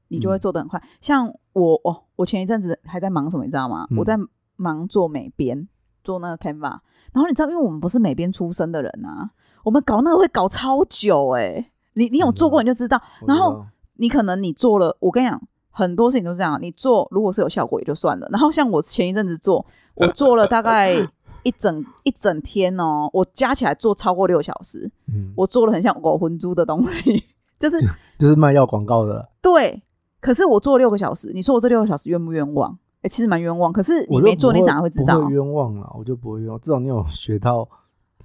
[0.08, 0.82] 你就会嗯做得很快。
[1.02, 3.86] 像我哦，我前一阵子还在忙什么，你知道吗？
[3.92, 4.18] 嗯我在
[4.56, 5.68] 忙做美编，
[6.08, 6.80] 做那个 Canva。
[7.12, 9.30] 然后你知道，因为我们不是美编出身的人啊，
[9.64, 13.66] 我们搞那个会搞超久哎、你你有做过你就知道，我然后
[13.96, 15.42] 你可能你做了，我跟你讲，
[15.72, 18.28] 很多事情都是这样，你做如果是有效果也就算了。
[18.32, 19.66] 然后像我前一阵子做，
[19.96, 20.94] 我做了大概
[21.44, 27.24] 一整一整天哦，我加起来做超过六小时，嗯，我做了很像狗魂珠的东西，
[27.60, 27.80] 就是
[28.18, 29.84] 就是卖药广告的，对。
[30.20, 32.78] 可是我做六个小时，你说我这六个小时冤不冤枉？
[33.02, 33.72] 哎、其实蛮冤枉。
[33.72, 35.26] 可是你没做，你哪会知道不？
[35.28, 37.68] 会冤枉啦，我就不会冤枉，至少你有学到。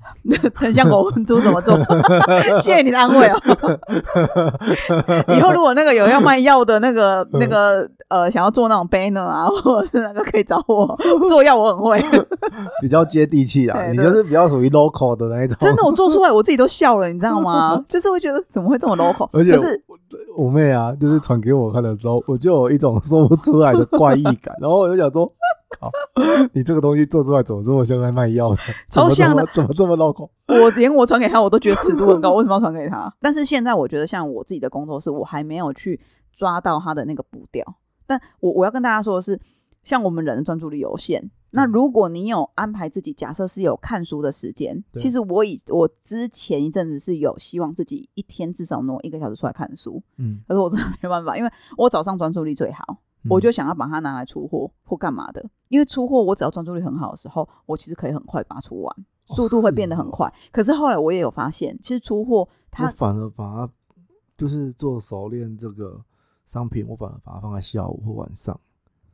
[0.57, 1.79] 很像狗魂猪怎么做？
[2.59, 3.39] 谢谢你的安慰哦。
[5.39, 12.05] 以后如果那个有要卖药的那个那个呃，想要做那种 banner 啊，或者是那个可以找我做药，我很会。
[12.81, 15.57] 比较接地气啊，你就是比较属于 local 的那一种。
[15.61, 17.81] 真的，我做出来我自己都笑了，你知道吗？
[17.89, 19.29] 就是会觉得怎么会这么 local？
[19.33, 19.81] 而且是
[20.37, 25.31] 我妹啊，就是传给我看的时候，我就有一种说不出来的怪异感， 然后我就想说，
[25.79, 25.90] 靠，
[26.53, 28.57] 你这个东西做出来怎么这么像在卖药的？
[28.88, 30.29] 超像的怎么这么，怎么这么 local？
[30.62, 33.12] 我连我传给他，我都觉得尺度很高，为什么要传给他？
[33.21, 36.01] 但是现在我觉得，像我自己的工作室，我还没有去
[36.33, 37.64] 抓到他的那个步调。
[38.07, 39.40] 但我我要跟大家说的是，
[39.85, 52.97] 像我们人的专注力有限，那如果你有安排自己，假设是有看书的时间，其实我以我之前一阵子是有希望自己一天至少挪一个小时出来看书，嗯， 可是我真的没办法，因为我早上专注力最好，
[53.29, 58.97] 我就想要把它拿来出货或干嘛的，因为出货我只要专注力很好的时候，我其实可以很快把它出完，
[59.29, 60.33] 哦速度会变得很快。
[60.51, 63.73] 可是后来我也有发现，其实出货它反而把它
[64.38, 66.03] 就是做熟练这个
[66.47, 68.59] 商品，我反而把它放在下午或晚上。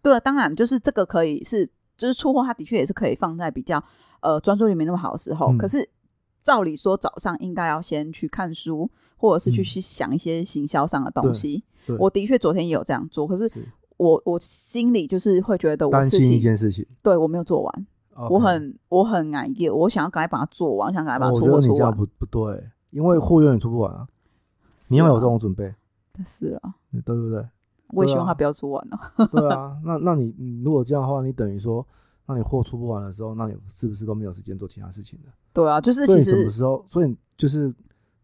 [0.01, 3.83] 对，啊当然就是这个可以是，就是出货它的确也是可以放在比较
[4.21, 5.53] 呃专注力没那么好的时候。
[5.53, 5.87] 嗯可是
[6.43, 11.63] 照理说早上应该要先去看书，或者是去嗯去想一些行销上的东西。
[11.87, 17.87] 对我的确昨天也有这样做，可是是我我心里就是会觉得我担心一件事情，对我没有做完。
[18.31, 24.07] 我很我很难业，我想要赶快把它做完，我想赶快把它出哦我觉得你货出样不不对，因为货永远出不完啊，
[24.91, 25.75] 你要有这是啊种准备，
[26.25, 27.45] 是啊，对不对？
[27.91, 28.99] 我也希望对啊它不要出完了。
[29.33, 31.87] 对啊，那那你你如果这样的话，你等于说
[32.27, 35.33] 那你货出不完的时候，那你是不是都没有时间做其他事情了？
[35.53, 36.85] 对啊，就是什么时候？
[36.87, 37.75] 所以就是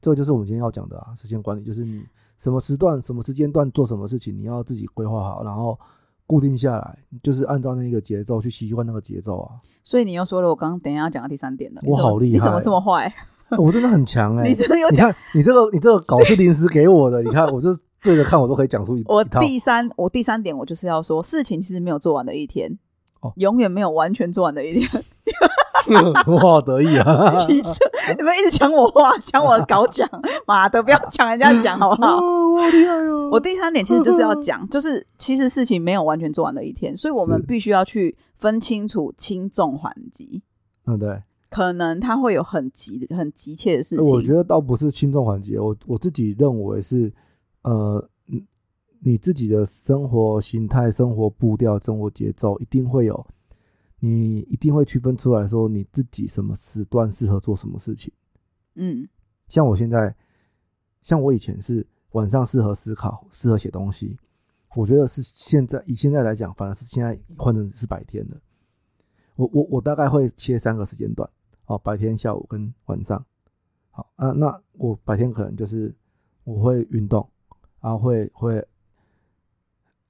[0.01, 2.05] 这个就是我们今天要讲的啊，时间管理，就是你
[2.37, 5.79] 什么时段、什么时间段做什么事情，你要自己规划好，然后
[6.27, 9.57] 固定下来，就是按照那个节奏去习惯那个节奏啊。
[9.83, 11.81] 所以你又说了，我刚刚等一下要讲到第三点了。
[11.85, 13.13] 我好厉害你怎么这么坏？
[13.59, 14.89] 我真的很强哎、 你真的有。
[14.91, 17.69] 你看你这个你这个稿是临时给我的，你看我就
[18.05, 19.25] 对着看我都可以讲出一我。
[19.25, 22.79] 第三，我第三点，我就是要说，事情其实没有做完的一天，
[23.21, 25.05] 哦永远没有完全做完的一天。
[26.27, 27.31] 我好得意啊！
[27.41, 27.63] 自己
[28.17, 30.09] 你们一直抢我话，抢我的稿讲，
[30.47, 32.17] 妈的，不要抢人家讲好不好？
[32.17, 33.29] 哦，我好厉害哦！
[33.31, 40.43] 我第三点其实就是要讲，就是其实事情没有完全做完的一天，所以我们必须要去分清楚轻重缓急。
[40.87, 44.33] 嗯对，可能他会有很急、很急切的事情我觉。
[44.33, 47.13] 得倒不是轻重缓急，我我自己认为是，
[47.65, 48.47] 呃，嗯
[49.01, 53.27] 你自己的生活形态、生活步调、生活节奏一定会有，
[54.01, 58.11] 你一定会区分出来说你自己什么时段适合做什么事情。
[58.77, 59.07] 嗯
[59.49, 60.17] 像我现在，
[61.03, 64.17] 像我以前是晚上适合思考、适合写东西，
[64.75, 68.41] 我觉得是现在以现在来讲，反而是现在换成是白天的。
[69.37, 71.29] 我我我大概会切三个时间段，
[71.67, 73.23] 哦，白天、下午跟晚上。
[73.91, 75.95] 好啊，那我白天可能就是
[76.45, 77.29] 我会运动，
[77.85, 78.67] 然后会会，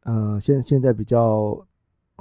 [0.05, 1.59] 呃，现现在比较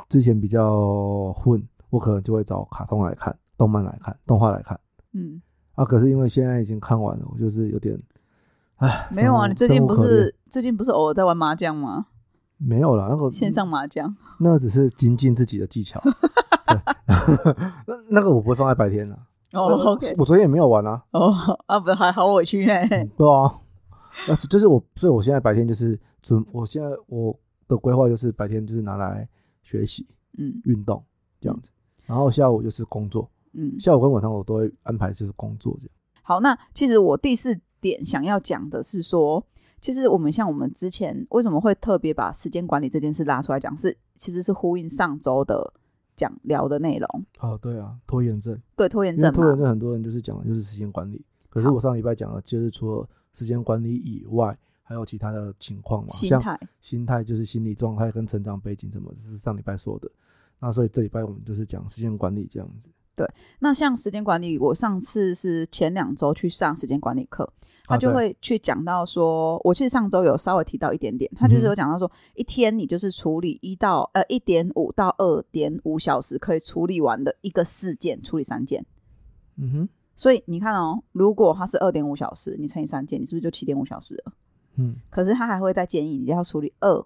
[0.10, 1.62] 之前比较混，
[1.92, 4.80] 我可能就会找卡通来看，动漫来看，动画来看。
[5.12, 5.39] 嗯，
[5.76, 7.96] 啊，可是因为现在已经看完了，我就是有点，
[8.78, 12.08] 哎，没有啊，你最近不是最近不是偶尔在玩麻将吗？
[12.58, 13.08] 没有了？
[13.10, 14.16] 那个线上麻将。
[14.39, 16.02] 那个只是精进自己的技巧，
[16.66, 16.82] 对，
[17.86, 19.13] 那 那个我不会放在白天的。
[19.52, 21.32] 哦那，OK，我昨天也没有玩啊，哦，
[21.68, 22.74] 啊，不，还好委屈呢。
[22.89, 23.54] 嗯对啊，
[24.28, 29.28] 那是就是我，所以我现在白天就是准，我现在我的规划就是白天就是拿来
[29.63, 31.04] 学习、嗯运动
[31.39, 31.71] 这样子，
[32.06, 35.91] 然后下午就是工作，嗯，下午跟晚上我都会安排就是工作这样。
[36.21, 39.45] 好，那其实我第四点想要讲的是说，
[39.82, 45.73] 其实我们像我们之前为什么会特别把时间管理这件事拉出来讲，是其实是呼应上周的
[46.15, 47.26] 讲聊的内容。
[47.39, 48.58] 哦，对啊，拖延症。
[48.76, 56.60] 对拖延症，拖延症很多人就是讲的就是时间管理，可是我上礼拜讲的就是除了时间管理以外，还有其他的情况嘛，像心态。
[56.82, 60.10] 心态就是心理状态跟成长背景什么，这是上礼拜说的。
[60.60, 62.89] 那所以这礼拜我们就是讲时间管理这样子。
[63.15, 67.48] 对那像时间管理，我上次是前两周去上时间管理课，
[67.86, 78.84] 他就会去讲到说，我其实上周有稍微提到一点点，他就是有讲到说，一天你就是处理一到呃一点五到二点五小时可以处理完的一个事件，处理三件。
[79.58, 84.34] 嗯哼，所以你看哦，如果它是二点五小时，你乘以三件，你是不是就七点五小时了？
[84.76, 87.06] 嗯，可是他还会再建议你要处理二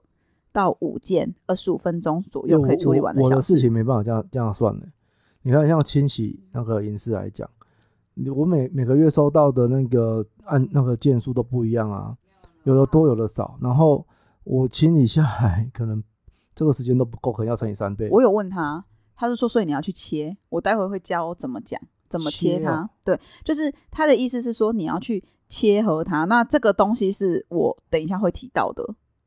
[0.52, 3.56] 到五件，二十五分钟左右可以处理完我的完小事。
[3.56, 4.88] 事情没办法这样这样算的。
[5.42, 7.50] 你看，像清洗那个银饰来讲，
[8.36, 12.18] 我每每个月收到的那个按那个件数都不一样啊，
[12.64, 13.58] 有的多，有的少。
[13.62, 14.06] 然后
[14.44, 16.04] 我清理下来，可能
[16.56, 18.10] 这个时间都不够，可能要乘以三倍。
[18.12, 18.84] 我有问他，
[19.16, 22.90] 他就说，所以你要去切，我待会会教怎么讲，怎么切它。
[23.04, 26.26] 对，就是他的意思是说你要去切合它。
[26.26, 28.84] 那这个东西是我等一下会提到的，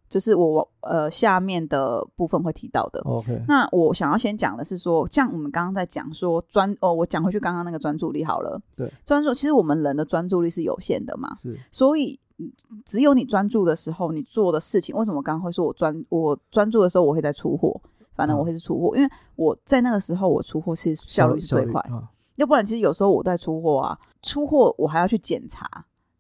[0.09, 3.01] 就是我呃下面的部分会提到的。
[3.05, 8.61] OK，那我想要先讲的是说，像我们刚刚在讲说专哦，我讲回去刚刚那个专注力好了。
[8.77, 12.51] 对，专注其实我们人的专注力是有限的嘛，是所以嗯
[12.85, 17.81] 只有你专注的时候，你做的事情，为什么我刚刚会说我专我专注的时候我会在出货？
[18.17, 22.11] 反正我嗯会是出货，因为我在那个时候我出货是效率是最快，啊。
[22.37, 25.69] 要不然其实有时候我在出货啊，出货我还要去检查，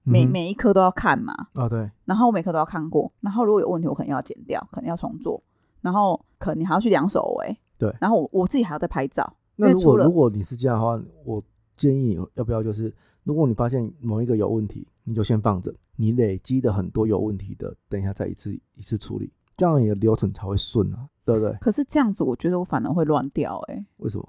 [0.03, 5.43] 每嗯每一颗都要看嘛，啊，对，然后我每颗都要看过，然后如果有问题，我可能要剪掉，可能要重做，
[5.81, 9.25] 然后可能你还要去量手围，对然后我我自己还要再拍照，
[9.57, 11.43] 因那如果如果你是这样的话，我
[11.77, 12.95] 建议你要不要就是，
[13.25, 21.53] 如果你发现某一个有问题，你就先放着，你累积的很多有问题的，等一下再一次一次处理，这样你的流程才会顺啊，对不对？
[21.61, 24.29] 可是这样子我觉得我反而会乱掉哎、欸为什么？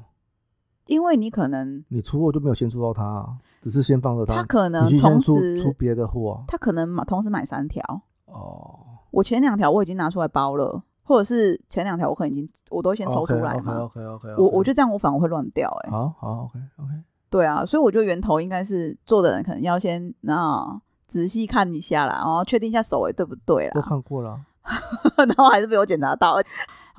[0.88, 6.44] 因为你可能你出货就没有先出到它、啊，只是先放着它，他可能同出出时别的货啊。
[6.48, 7.84] 他可能买同时买三条，
[8.26, 8.80] 哦，
[9.12, 13.78] 我前两条我已经拿出来包了，或者是前两条我可能已经我都先抽出来嘛。
[13.80, 16.90] OK OK OK，我我就这样，我反而会乱掉哎、好好 OK OK，
[17.30, 24.42] 对啊，所以我觉得源头应该是做的人可能要先那仔细看一下啦，然后确定一下手围对不对啦都啦，看过了啊。
[25.18, 26.36] 然后还是被我检查到。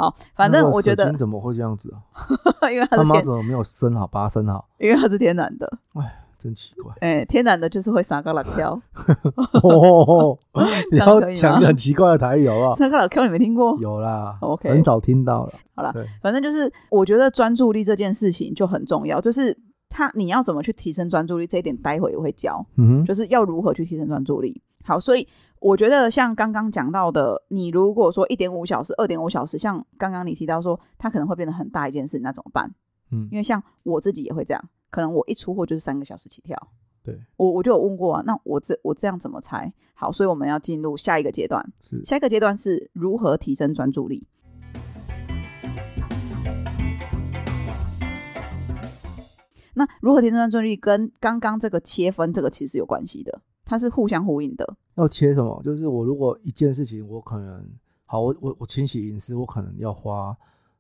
[0.02, 2.02] 好，反正我觉得怎么会这样子啊？
[2.72, 4.68] 因为它他妈怎么没有生好，把它生好？
[4.78, 6.92] 因为它是天然的，哎真奇怪。
[7.00, 8.72] 哎、天然的就是会撒个老跳，
[9.62, 10.36] 哦，
[10.90, 12.74] 你要讲很奇怪的台语好不好？
[12.74, 13.78] 撒个老跳你没听过？
[13.80, 15.52] 有啦 OK 很少听到了。
[15.76, 19.56] 好啦，反正就是我觉得专注力这件事情就很重要，就是
[19.88, 24.60] 他你要怎么去提升专注力这一点，待会也会教，嗯哼，就是要如何去提升专注力。
[24.84, 25.28] 好，所以
[25.62, 32.74] 我觉得像刚刚讲到的，你如果说一点五小时、二点五小时，像刚刚你提到说，它可能会变得很大一件事，那怎么办？
[33.12, 36.56] 嗯因为像我自己也会这样，可能我一出货就是三个小时起跳。
[37.04, 39.72] 对，我我就有问过啊，那我这我这样怎么猜？
[39.94, 41.64] 好，所以我们要进入下一个阶段。
[41.88, 44.26] 是下一个阶段是如何提升专注力。
[49.74, 53.40] 那如何提升专注力，跟刚刚这个切分这个其实有关系的，
[53.72, 54.76] 它是互相呼应的。
[54.96, 55.58] 要切什么？
[55.64, 57.66] 就是我如果一件事情，我可能
[58.04, 60.36] 好，我我我清洗隐私，我可能要花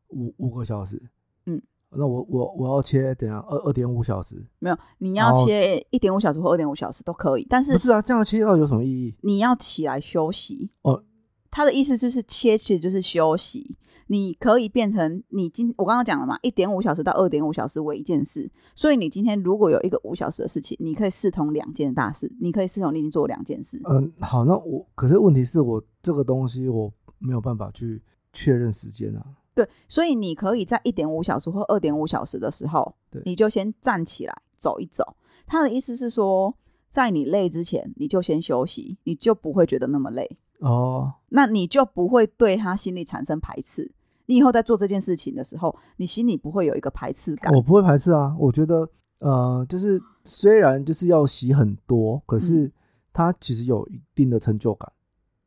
[0.08, 1.02] 五五个小时。
[1.46, 3.38] 嗯，那我我我要切等下？
[3.48, 4.44] 二二点五小时？
[4.58, 9.14] 没有，你要切一点五小时或二点五小时都可以，但是不是啊，这样切到底有什么意义？
[9.22, 10.68] 你要起来休息。
[10.82, 11.02] 哦，
[11.50, 13.78] 他的意思就是切，其实就是休息。
[14.12, 23.80] 你可以变成你今我刚刚讲了嘛，一点五小时到二点五小时为一件事，所以你今天如果有一个五小时的事情，你可以视同两件大事，你可以视同你已经做两件事。
[23.88, 28.02] 嗯，好，那我可是问题是我这个东西我没有办法去
[28.34, 29.24] 确认时间啊。
[29.54, 32.94] 对，所以你可以在一点五小时或二点五小时的时候，
[33.24, 35.16] 你就先站起来走一走。
[35.46, 36.54] 他的意思是说，
[36.90, 43.90] 在你累之前，你就先休息，你就不会觉得那么累，哦，那你就不会对他心里产生排斥。
[44.26, 47.52] 你以后在做这件事情的时候，你心里不会有一个排斥感。
[47.54, 48.34] 我不会排斥啊。
[48.38, 52.72] 我觉得呃，就是虽然就是要洗很多，可是嗯
[53.12, 54.90] 它其实有一定的成就感。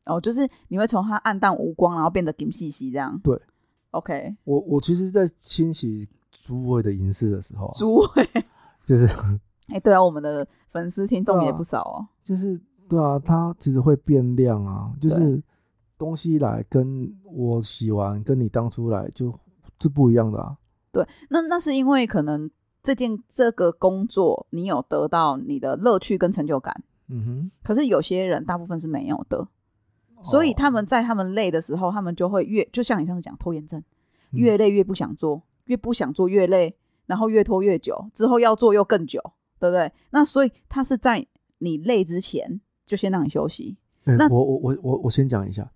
[0.06, 3.20] 哦，就是你会从它暗淡无光，然后变得金细细这样。
[3.24, 3.40] 对
[3.92, 8.28] ，OK，我我其实，在清洗诸位的银饰的时候啊，猪会。
[8.86, 9.08] 就是
[9.70, 12.08] 哎、对啊，我们的粉丝听众也不少哦。
[12.24, 15.42] 就是对啊，它其实会变亮啊，就是
[15.98, 19.34] 东西来跟我洗完跟你当初来就
[19.80, 20.58] 是不一样的啊。
[20.92, 22.50] 对那那是因为可能
[22.82, 26.74] 这件这个工作你有得到你的乐趣跟成就感，
[27.10, 27.52] 嗯哼。
[27.64, 29.48] 可是有些人大部分是没有的，
[30.24, 33.80] 所以他哦们在他们累的时候，他们就会越就像你上次讲拖延症，
[34.32, 34.40] 嗯。
[34.40, 39.22] 越累越不想做，越不想做越累，然后越拖越久，之后要做又更久，
[39.60, 39.92] 对不对？
[40.12, 41.26] 那所以他是在
[41.58, 43.78] 你累之前就先让你休息。
[44.06, 45.70] 欸那我我我我我先讲一下，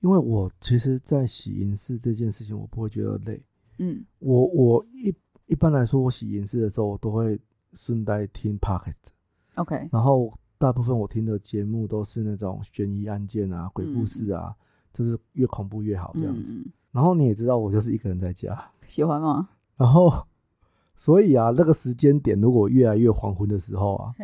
[0.00, 3.42] 因为我其实，在洗银饰这件事情，我不会觉得累。
[3.78, 5.14] 嗯，我我一
[5.46, 7.38] 一般来说，我洗银饰的时候，我都会
[7.72, 14.54] 顺带听 podcast，OK，然后大部分我听的节目都是那种悬疑案件啊、鬼故事啊，
[14.92, 16.56] 就是越恐怖越好这样子。
[16.92, 19.48] 然后你也知道，我就是一个人在家，喜欢吗？
[19.76, 20.10] 然后
[20.94, 24.14] 所以啊，那个时间点如果越来越黄昏的时候啊，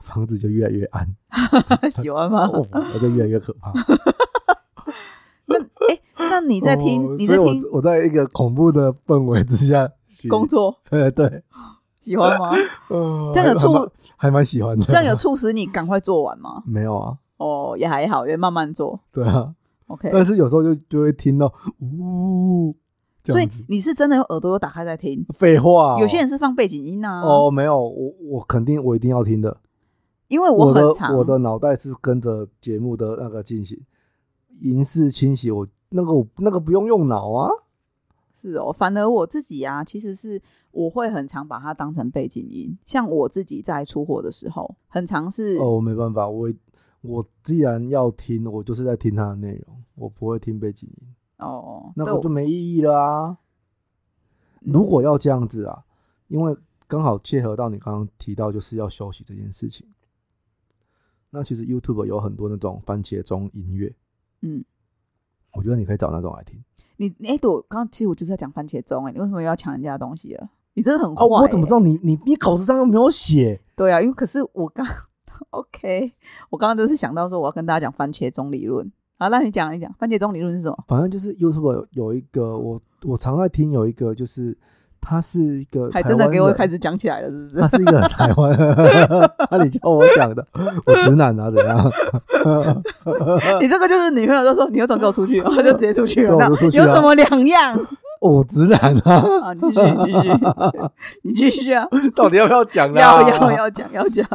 [0.00, 1.06] 房子就越来越暗，
[1.92, 2.46] 喜欢吗？
[2.48, 3.72] 哦，我就越来越可怕。
[5.46, 9.90] 那哎，那你在听，哦你在听我我在一个恐怖的氛围之下
[10.28, 11.42] 工，作，对对，
[12.00, 12.50] 喜欢吗？
[12.88, 16.62] 呃这样有促还还蛮喜欢的，这样有促使你赶快做完吗？
[16.66, 17.16] 没有啊？
[17.36, 18.98] 哦，也还好，因为慢慢做。
[19.12, 19.54] 对啊
[19.88, 22.74] ，OK，但是有时候就就会听到呜，
[23.24, 25.94] 所以你是真的有耳朵有打开在听，废话。
[25.94, 27.20] 哦，有些人是放背景音啊。
[27.20, 29.56] 哦，没有，我我肯定我一定要听的，
[30.28, 33.78] 因为我的很常我的脑袋是跟着节目的那个进行，
[34.60, 37.50] 银饰清洗，我那个我那个不用用脑啊，
[38.34, 40.40] 是哦，反而我自己啊，其实是
[40.72, 42.76] 我会很常把它当成背景音。
[42.84, 46.52] 像我自己在出货的时候，很常是哦，我没办法，我
[47.02, 51.14] 我既然要听，我就是在听它的内容，我不会听背景音。
[51.38, 53.28] 哦，那我就没意义了啊。
[53.28, 53.36] 嗯
[54.72, 55.84] 如果要这样子啊，
[56.26, 56.56] 因为
[56.88, 59.86] 刚好切合到你刚刚提到就是要休息这件事情。
[61.30, 63.94] 那其实 YouTube 有很多那种番茄钟音乐，
[64.46, 64.64] 嗯，
[65.54, 66.62] 我觉得你可以找那种来听。
[66.98, 70.48] 你哎，对我刚刚其实我就是在讲番茄钟哎，你为什么又要抢人家的东西啊？
[70.74, 71.80] 你真的很坏、哦，我怎么知道？
[71.80, 73.60] 你你你稿子上又没有写？
[73.74, 74.86] 对啊，因为可是我刚
[75.50, 76.12] OK，
[76.50, 78.90] 我刚刚就是想到说我要跟大家讲番茄钟理论。
[79.18, 80.84] 好，那你讲一讲番茄钟理论是什么？
[80.86, 84.56] 反正就是 YouTube 有有一个我我常在听，有一个就是
[85.08, 87.68] 它是一个还真的给我开始，始讲起来了，是不是他？
[87.68, 88.58] 是一个台湾，
[89.52, 90.44] 那你叫我讲的，
[90.84, 91.92] 我直男啊怎样？
[93.62, 97.86] 你这个就是女朋友都说你有种给我出去， 然后就直接出去了，那有什么两样？
[98.20, 100.28] 我直男啊，啊，你继续，你继续，
[101.22, 101.86] 你继续啊！
[102.16, 102.98] 到底要不要讲呢？
[102.98, 104.26] 要要要讲要讲，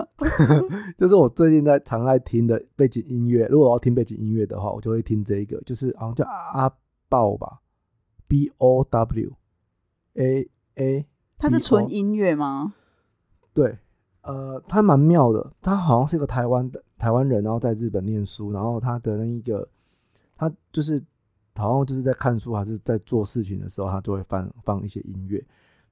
[0.98, 6.72] 就是我最近在常爱听的背景音乐，如果我要听背景音乐的话，我就会听这一个，就是好像叫阿
[7.10, 7.58] 豹吧
[8.28, 9.32] ，B O W
[10.16, 11.06] A A，
[11.38, 12.74] 它是纯音乐吗？
[13.54, 13.78] 对，
[14.22, 19.68] 呃，他蛮妙的，他好像是一个台湾的台湾人，然后在日本念书，然后他的那一个，
[20.38, 21.04] 他就是
[21.56, 25.44] 好像就是在看书还是在做事情的时候，他就会放放一些音乐，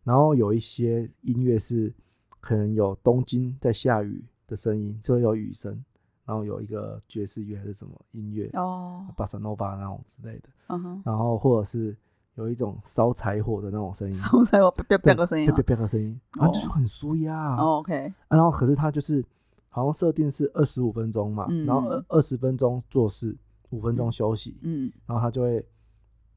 [0.03, 1.93] 然后有一些音乐是
[2.39, 5.83] 可能有东京在下雨的声音，就会有雨声，
[6.25, 11.97] 然后有一个爵士乐还是什么音乐，哦，巴萨诺巴那种之类的，嗯哼，然后或者是
[12.39, 19.23] 有一种烧柴火的那种声音，烧柴火啪啪啪的声音啪啪啪的声音，然后就是很舒压，OK，啊然后可是它就是
[19.67, 21.65] 好像设定是二十五分钟嘛，嗯。
[21.65, 23.37] 然后二二十分钟做事，
[23.69, 24.91] 五分钟休息，嗯。
[25.05, 25.65] 然后它就会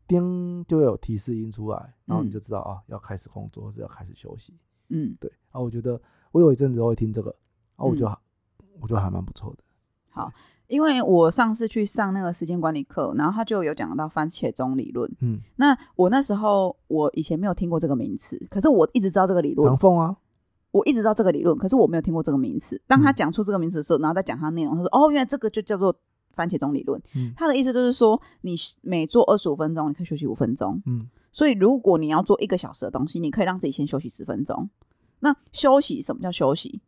[0.07, 2.33] 叮就会有提示音出来，然后你嗯。
[2.33, 4.55] 就知道啊要开始工作或者要开始休息。
[4.89, 6.01] 嗯，对，啊，我觉得
[6.33, 7.31] 我有一阵子会听这个，
[7.77, 8.17] 啊，我觉得、嗯。
[8.81, 9.59] 我觉得还蛮不错的。
[10.69, 15.11] 因为我上次去上那个时间管理课，然后他就有讲到番茄钟理论。
[15.21, 20.17] 嗯，那我那时候我以前没有听过这个名词，可是我一直知道这个理论唐，凤啊，
[20.71, 22.81] 我一直知道这个理论，可是我没有听过这个名词。
[22.87, 25.95] 当他嗯讲出这个名词的时候，然后再讲他内容，他说：“哦，原来这个就叫做
[26.33, 26.99] 番茄钟理论。
[27.15, 30.81] 嗯他的意思就是说，你每做二十五分钟，你可以休息五分钟。
[30.87, 34.69] 嗯所以，如果你要做一个小时的东西，你可以让自己先休息十分钟。
[35.21, 36.83] 那休息什么叫休息？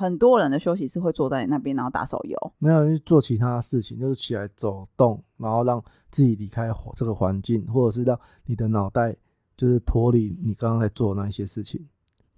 [0.00, 2.52] 很多人的休息是会坐在那边，然后打手游。
[2.58, 5.78] 没有人去做其他事情，就是起来走动，然后让
[6.10, 9.14] 自己离开这个环境，或者是让你的脑袋
[9.58, 11.86] 就是脱离你刚刚在做的那一些事情，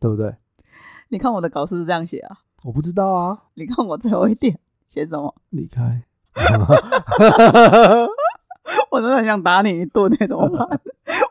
[0.01, 0.35] 对不对？
[1.09, 2.39] 你看我的稿是不是这样写啊？
[2.65, 5.33] 我不知道啊，你看我最后一点写什么？
[5.51, 6.03] 离开。
[8.91, 10.81] 我真的很想打你一顿那怎么办？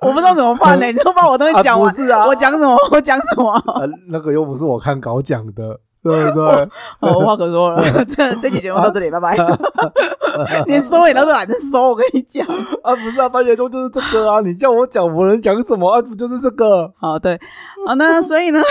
[0.01, 2.75] 我不知道怎么办呢、你都把我东西讲完，啊不是啊我讲什么？
[2.91, 3.51] 我讲什么？
[3.79, 6.69] 呃，那个又不是我看稿讲的，对不对？
[6.99, 7.83] 好，无话可说了。
[8.05, 9.37] 这这期节目到这里，拜拜。
[10.65, 12.47] 连收也都是懒得收，我跟你讲。
[12.47, 16.01] 啊，不是啊，番茄钟就是这个啊，你叫我讲，我能讲什么啊？
[16.01, 16.91] 不就是这个？
[16.97, 17.39] 好，对，
[17.85, 18.61] 好，那所以呢，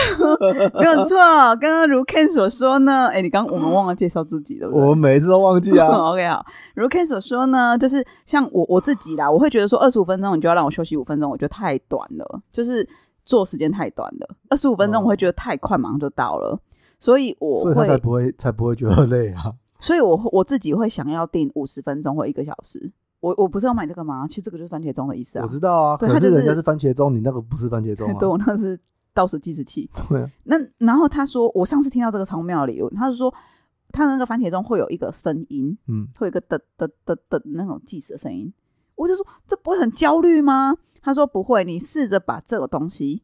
[0.74, 1.16] 没有错。
[1.56, 4.82] 刚刚如 Ken 所说呢， 哎，你刚我们忘了介绍自己，对不对？
[4.82, 5.86] 我们每一次都忘记啊。
[5.86, 12.88] OK，好，如 Ken 所说呢，就是像我我自己啦，我会觉得说二十五分钟你就要让我休息五分钟，我觉得太短了，就是
[13.24, 14.28] 做时间太短了。
[14.48, 16.58] 二十五分钟哦我会觉得太快，马上就到了，
[17.00, 19.52] 所以我所以他才会，不会才不会觉得 累啊。
[19.80, 22.92] 所以我我自己会想要定五十分钟或一个小时。
[23.20, 24.26] 我我不是要买这个吗？
[24.28, 25.48] 其实这个就是番茄钟的意思啊我。
[25.48, 28.14] 知道啊，对就是可是人家是番茄钟，你那个不是番茄钟啊。
[28.20, 28.78] 对我那是
[29.12, 29.88] 倒数计时器。
[30.08, 33.32] 对啊，那然后他说，我上次听到这个超妙的理论，他是说
[33.92, 38.52] 他的那个番茄钟会有一个声音，嗯，会有一个嘚嘚嘚嘚那种计时的声音。
[38.94, 40.76] 我就说这不会很焦虑吗？
[41.02, 43.22] 他说不会，你试着把这个东西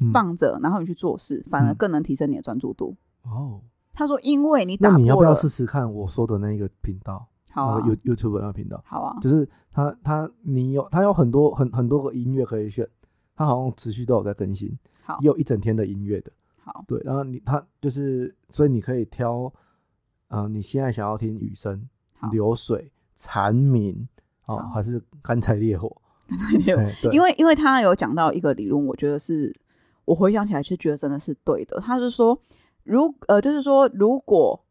[0.00, 2.96] 嗯放着，然后你去做事，反而嗯更能提升你的专注度。
[3.22, 3.60] 哦，
[3.92, 7.26] 他说，因为你那打破了，你要不要试试看我说的那个频道？
[7.50, 12.88] 好啊，个 You YouTube 那个频道，好啊，就是他他你有他有很多很很多个音乐可以选，
[13.34, 15.18] 他好像持续都有在更新，好。
[15.20, 16.30] 也有一整天的音乐的。
[16.62, 19.52] 好，对，然后你他就是，所以你可以挑，
[20.28, 21.88] 呃，你现在想要听雨声
[22.18, 24.06] 好、流水、蝉鸣，
[24.44, 24.68] 哦，好。
[24.68, 25.90] 还是干柴烈火？
[26.66, 29.52] 因哎对，因为因为他有讲到一个理论，我觉得是
[30.04, 31.80] 我回想起来是觉得真的是对的。
[31.80, 32.38] 他是说，
[32.88, 34.64] 如呃，就是说，如果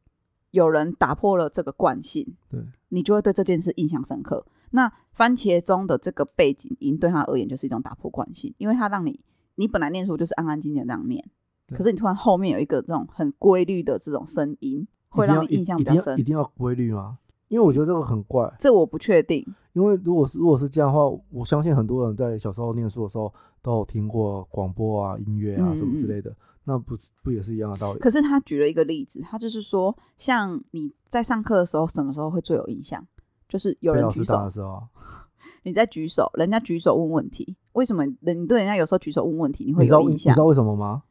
[0.52, 2.60] 有人打破了这个惯性，对，
[2.90, 4.46] 你就会对这件事印象深刻。
[4.72, 9.20] 那番茄钟的这个背景音对他而言就是一种打破惯性，因为它让你
[9.56, 11.24] 你本来念书就是安安静静的那样念，
[11.70, 17.16] 可是你突然后面有一个这种很规律的这种声音，会让你印象比较深一定要规律吗？
[17.48, 26.36] 因为我觉得这个很怪，这我不确定，因为如果是如果是这样的话，我相信很多人在小时候念书的时候都有听过广播啊、音乐啊嗯什么之类的，
[26.70, 28.00] 那不不也是一样的道理？
[28.00, 33.02] 可是他举了一个例子，他就是说，像你在上课的时候，什么时候会最有印象？
[33.48, 34.84] 就是有人举手的，时候啊，
[35.64, 40.46] 你在举手，人家举手问问题，为什么人你对人家有时候举手问问题，你会有印象你知道？
[40.46, 41.04] 为什么吗？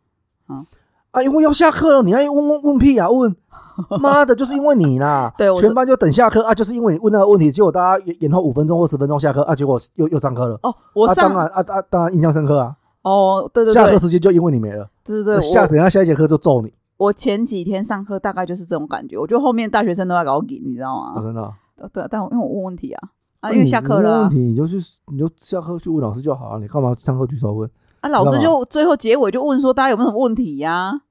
[0.46, 0.62] 啊
[1.12, 3.08] 啊，因为要下课了，你还问问问屁啊？
[3.10, 3.34] 问
[4.00, 5.32] 妈的，就是因为你啦！
[5.38, 10.58] 对我全班就等下课啊，就是因为你问那个问题，结果大家延延后五分钟或十分钟下课啊，结果又又上课了。
[10.62, 12.76] 哦，我啊，上、当然啊啊，当然印象深刻啊。
[13.08, 16.72] 哦，对对对下课，时间就因为你没了，对对对，下等一下下一节课就揍你。
[16.96, 21.22] 我前几天上课大概就是这种感觉，我觉得后面大学生都在搞紧，你知道啊，吗？
[21.22, 21.52] 真的啊。
[21.76, 23.08] 对对，但我因为我问问题啊，
[23.40, 24.76] 啊，因为下课了啊问题你就去
[25.12, 27.70] 你就下课去问老师就好了，你干嘛上课举手问？
[28.00, 31.02] 啊，老师就最后结尾就问说大家有没有什么问题呀、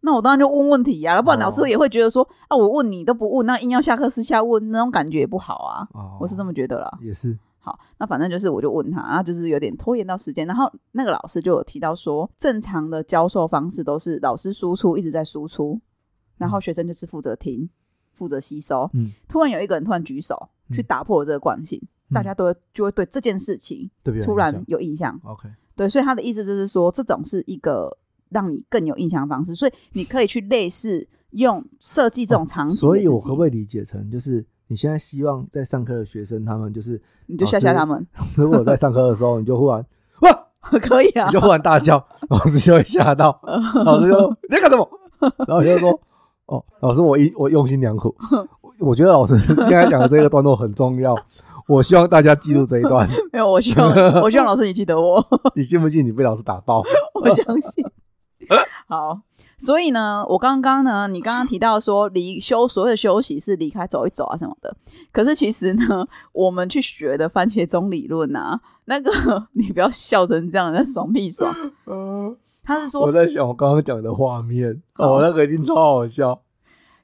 [0.00, 5.86] 那我当然就问问题呀、不然老师哦也会觉得说啊，我问你都不问，那硬要下课私下问，那种感觉也不好啊。
[5.92, 6.90] 哦，我是这么觉得啦。
[7.00, 15.80] 也是，好，那反正就是我就问他，然后就是有点拖延到时间，然后那个老师就有提到说，正常的教授方式都是老师输出一直在输出，
[16.38, 17.70] 然后学生就是负责听、
[18.12, 18.90] 负责吸收。
[18.94, 20.36] 嗯，突然有一个人突然举手
[20.72, 21.80] 去嗯打破了这个惯性，
[22.12, 23.88] 大家都会就会对这件事情？
[24.24, 25.16] 突然有印象。
[25.22, 27.96] OK，对，所以他的意思就是说，这种是一个
[28.30, 39.84] 让你更有印象的方式，所以你可以去类似用设计这种场景、哦所以我可不可以理解成，就是你现在希望在上课的学生，他们就是你就吓吓他们， 如果在上课的时候，你就忽然
[40.22, 40.46] 哇，
[40.80, 43.38] 可以啊你就忽然大叫，老师就会吓到，
[43.84, 44.88] 老师就说你在干什么？
[45.46, 46.00] 然后你就说
[46.46, 48.16] 哦，老师我一我用心良苦，
[48.78, 51.14] 我觉得老师现在讲的这个段落很重要，
[51.68, 53.06] 我希望大家记住这一段。
[53.30, 53.90] 没有，我希望
[54.22, 55.22] 我希望老师你记得我，
[55.54, 56.82] 你信不信你被老师打爆？
[57.12, 57.84] 我相信。
[58.88, 59.20] 好，
[59.56, 64.76] 所以呢，我刚刚呢，你刚刚提到说离休所谓的休息是离开走一走啊什么的，
[65.12, 69.10] 可是其实呢， 我们去学的番茄钟理论啊，那个
[69.52, 71.54] 你不要笑成这样，那爽屁爽。
[71.86, 76.42] 嗯，他是说，我在想我刚刚讲的画面，哦，那个一定超好笑。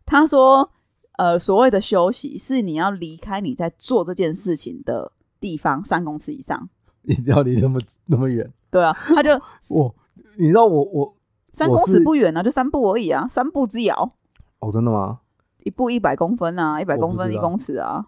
[0.04, 0.70] 他说，
[1.16, 6.68] 呃，所谓的休息是你要离开你在做这件事情的地方三公尺以上。
[7.04, 9.30] 一定要离那么那么远，对啊，他就
[9.70, 9.94] 我
[10.36, 11.14] 你知道我我
[11.52, 14.12] 三公尺不远啊，就三步而已啊，三步之遥，
[14.60, 15.20] 哦真的吗？
[15.64, 18.06] 一步一百公分啊，一百公分一公尺啊。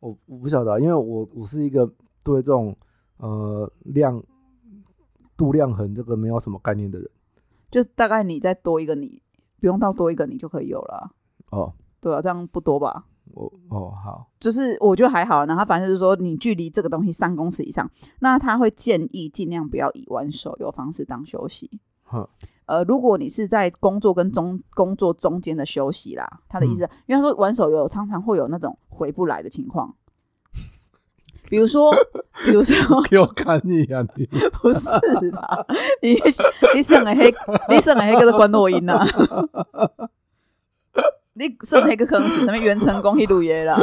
[0.00, 1.86] 我我不晓得啊，因为我我是一个
[2.22, 2.76] 对这种
[3.18, 4.22] 呃量
[5.36, 7.08] 度量衡这个没有什么概念的人
[7.70, 9.22] 就大概你再多一个你，
[9.60, 11.10] 不用到多一个你就可以有了啊。
[11.50, 11.72] 哦。
[12.00, 13.06] 对啊，这样不多吧？
[13.32, 21.80] 我哦好，就是我觉得还好，然后他反正就是说你距离这个东西三公尺以上，那他会建议尽量不要以玩手游方式当休息。
[22.66, 29.94] 哼，呃，如果你是在工作跟中工作中间的休息啦，他的意思，因为他说玩手游常常会有那种回不来的情况，
[31.48, 31.92] 比如说，
[32.44, 34.26] 比如说 给我看你啊你！
[34.60, 34.88] 不是
[35.30, 35.66] 啦，
[36.00, 36.16] 你
[36.74, 37.32] 你省的黑，
[37.68, 39.04] 你省的黑个是关落音呐。
[41.34, 43.74] 你省黑个可能是什么元成功一路嘢啦，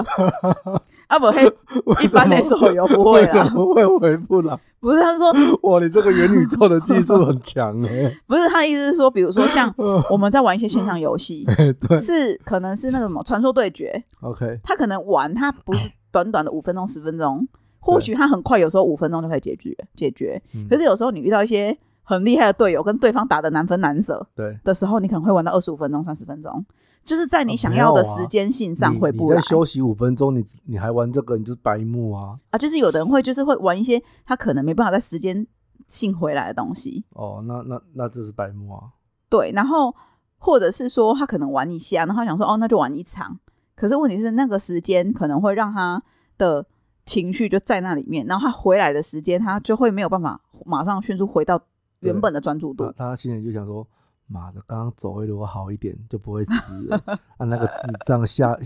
[1.10, 1.44] 啊不黑
[2.06, 4.58] 一般的手游不会为什啦，么会回复了？
[4.80, 5.34] 不是他说
[5.64, 9.74] 哇，你这个元宇宙的技术很强哎、 不是他的意思是说，比如说像
[10.12, 11.46] 我们在玩一些线上游戏，
[11.88, 11.98] 对。
[12.00, 17.46] 是可能是那个什么传说对决，，OK，他可能玩他不是短短的五分钟十分钟，
[17.80, 20.68] 或许他很快，有时候五分钟就可以解决解决，嗯。
[20.70, 26.64] 可是有时候你遇到一些很厉害的队友，跟对方打的难分难舍对，的时候，你可能会玩到二十五分钟、三十分钟，
[27.10, 32.34] 就是在你想要的时间性上你会不来你在休息五分钟，你你还玩这个，你就是白目啊！
[32.52, 32.58] 啊。
[32.60, 35.48] 就是有的人会就是会玩一些他可能没办法在时间
[35.88, 38.94] 性回来的东西，哦，那那那这是白目啊！
[39.28, 39.96] 对，然后
[40.38, 43.40] 或者是说他可能玩一下，然后他想说哦那就玩一场，
[43.76, 46.04] 可是问题是那个时间可能会让他
[46.38, 46.64] 的
[47.06, 51.60] 情绪就在那里面，然后他回来的时间他就会没有办法马上迅速回到
[52.02, 52.94] 原本的专注度。
[52.96, 53.88] 他心里就想说：
[54.30, 57.02] 妈的，刚刚走一如果好一点，就不会死了。
[57.38, 58.58] 啊，那个智障下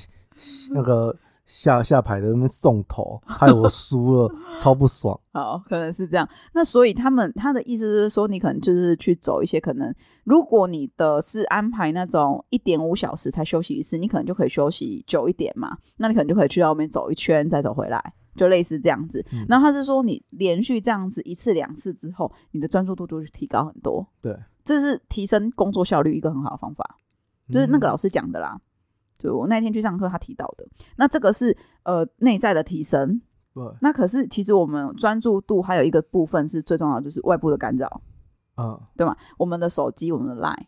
[0.71, 5.19] 那个下下排的那边送头，害我输了，超不爽。
[5.31, 6.27] 好，可能是这样。
[6.53, 9.93] 那所以他们他的意思是说，你可能就是去走一些可能，
[10.23, 15.77] 如果你的是安排那种一点五小时才休息一次，你可能就可以休息久一点嘛。
[15.97, 19.25] 那你可能就可以去到外面走一圈，再走回来，就类似这样子。
[19.31, 24.07] 嗯然后他是说，你连续这样子一次两次之后，你的专注度就会提高很多。
[24.21, 26.97] 对，这是提升工作效率一个很好的方法，
[27.49, 28.59] 就是那个老师师讲的啦。
[29.17, 30.67] 就我那天去上课，他提到的。
[30.97, 33.21] 那这个是呃内在的提升，
[33.53, 38.01] 对，那可是其实我们专注度还有一个部分是最重要的，就是外部的干扰，
[38.57, 39.15] 嗯，对吗？
[39.37, 40.65] 我们的手机、我们的 Line，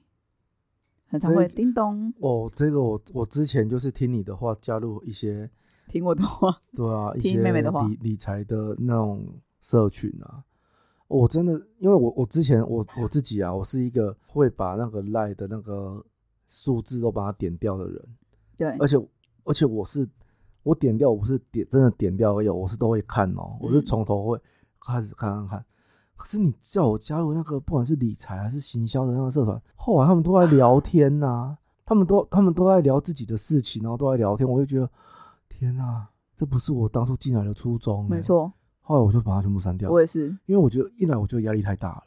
[1.08, 2.14] 很常会叮咚。
[2.20, 5.50] 哦，这个我我之前就是听你的话，加入一些
[5.90, 9.28] 听我的话，对啊，一听些妹妹的话理理财的那种
[9.60, 10.46] 社群啊，
[11.08, 16.04] 我真的，因为我我之前我我自己啊，我是一个会把那个赖的那个
[16.48, 18.08] 数字都把它点掉的人，
[18.58, 18.98] 对而且
[19.44, 20.08] 而且我是
[20.64, 24.40] 我点掉，我不是点真的点掉而已，我是都会看哦，我是嗯从头会
[24.80, 25.66] 开始看看看。
[26.16, 34.90] 可是你叫我加入那个不管是理财还是行销的那个社团，后来他们都在聊天呐、他们都他们都在聊自己的事情，然后都在聊天，我就觉得
[35.50, 38.10] 天呐、这不是我当初进来的初衷、欸。
[38.10, 38.22] 没。
[38.22, 38.52] 错，
[38.88, 40.28] 后来我就把它全部删掉，我也是。
[40.46, 42.04] 因为我觉得一来我觉得压力太大了。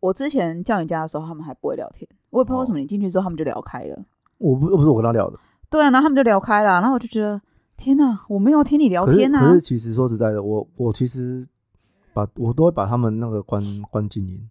[0.00, 4.04] 我之前叫你家的时候，他们还不会聊天，我也不知道为什么你进去之后他们就聊开了。
[4.38, 5.38] 我不不是我跟他聊的，
[5.70, 7.40] 对啊，然后他们就聊开了，然后我就觉得
[7.76, 9.54] 天哪，我没有听你聊天啊可。
[9.54, 11.46] 是其实说实在的，我我其实
[12.12, 14.48] 把我都会把他们那个关关静音，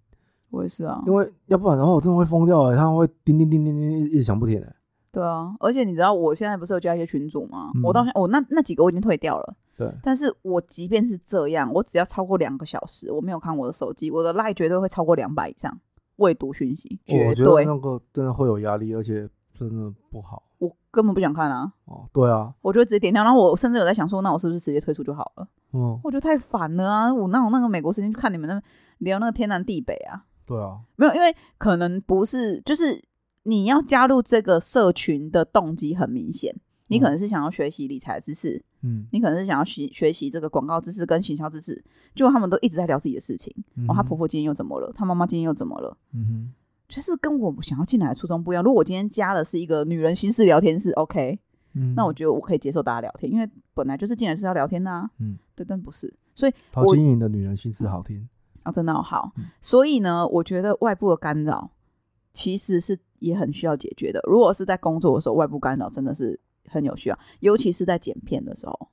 [0.49, 4.75] 我也是啊，因为要不然的话我真的会疯掉哎、欸，他们会叮叮叮叮叮一直响不停哎、
[5.11, 7.71] 对啊，而且你知道我现在不是有加一些群组吗？
[7.75, 9.55] 嗯我到现在我那那几个我已经退掉了。
[9.77, 15.79] 对，但是我即便是这样，我只要超过两个小时，我没有看我的手机，我的 line 绝对会超过两百以上
[16.17, 22.09] 未读讯息，绝我觉得对，那个真的会有压力，而且真的不好我根本不想看啊，哦。
[22.11, 23.23] 对啊，我就直接点掉。
[23.23, 25.47] 然后我甚至有在想说，那我是不是直接退出就好了？
[25.73, 27.13] 嗯，我觉得太烦了啊！
[27.13, 28.59] 我那我那个美国时间去看你们那
[28.99, 30.25] 聊那个天南地北啊？
[30.47, 32.99] 对啊，没有，因为可能不是，就是
[33.43, 36.55] 你要加入这个社群的动机很明显，
[36.87, 41.75] 你可能是想要学习理财知识，嗯，你可能是想要学学习这个广告知识跟行销知识，
[42.15, 43.53] 结果他们都一直在聊自己的事情。
[43.87, 44.91] 哦，她婆婆今天又怎么了？
[44.93, 45.97] 她妈妈今天又怎么了？
[46.13, 46.53] 嗯哼，
[46.87, 48.63] 就是跟我想要进来的初衷不一样。
[48.63, 51.37] 如果我今天加的是一个女人心事聊天室，OK，
[51.73, 58.27] 嗯，那我觉得我可以接受大家聊天，因为本来就是进来就是要聊天的、啊，嗯，对，但不是，所以陶晶莹的女人心事好听，
[58.63, 59.45] 啊，真的好好嗯。
[59.59, 61.71] 所以呢，我觉得外部的干扰
[62.31, 64.21] 其实是也很需要解决的。
[64.23, 66.39] 如果是在工作的时候，外部干扰真的是
[66.69, 68.89] 很有需要，尤其是在剪片的时候，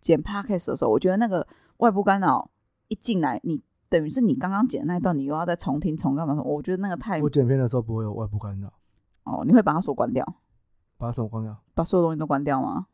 [0.00, 1.46] 剪 podcast 的时候，我觉得那个
[1.78, 2.50] 外部干扰
[2.88, 6.40] 一进来，你等于是你刚刚剪的那一段，你又要再重听重干嘛？
[6.42, 8.72] 我觉得那个太我剪片的时候不会有外部干扰，
[9.24, 10.24] 哦，你会把它锁关掉，
[10.96, 11.56] 把什么关掉？
[11.74, 12.86] 把所有东西都关掉吗？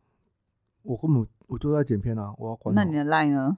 [0.83, 2.83] 我根本我就在剪片啊，我要关好。
[2.83, 3.57] 那你的 line 呢？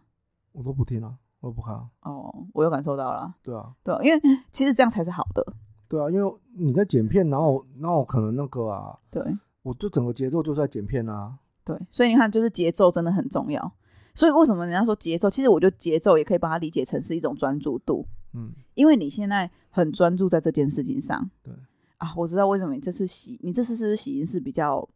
[0.53, 1.89] 我都不听啊，我都不看啊。
[2.03, 4.21] 哦，我有感受到了，对啊，对，因为
[4.51, 5.55] 其实这样才是好的，
[5.89, 9.23] 对啊，因为你在剪片，然后然后可能那个啊，对。
[9.65, 11.37] 我就整个节奏就是在剪片啊。
[11.65, 13.73] 对，所以你看，就是节奏真的很重要。
[14.15, 15.29] 所以为什么人家说节奏？
[15.29, 21.29] 其实我觉得节奏也可以把它理解成是一种专注度，嗯，因为你现在很专注在这件事情上。
[21.43, 21.53] 对
[21.97, 24.89] 啊，我知道为什么你这次洗，你这次是不是洗音是比较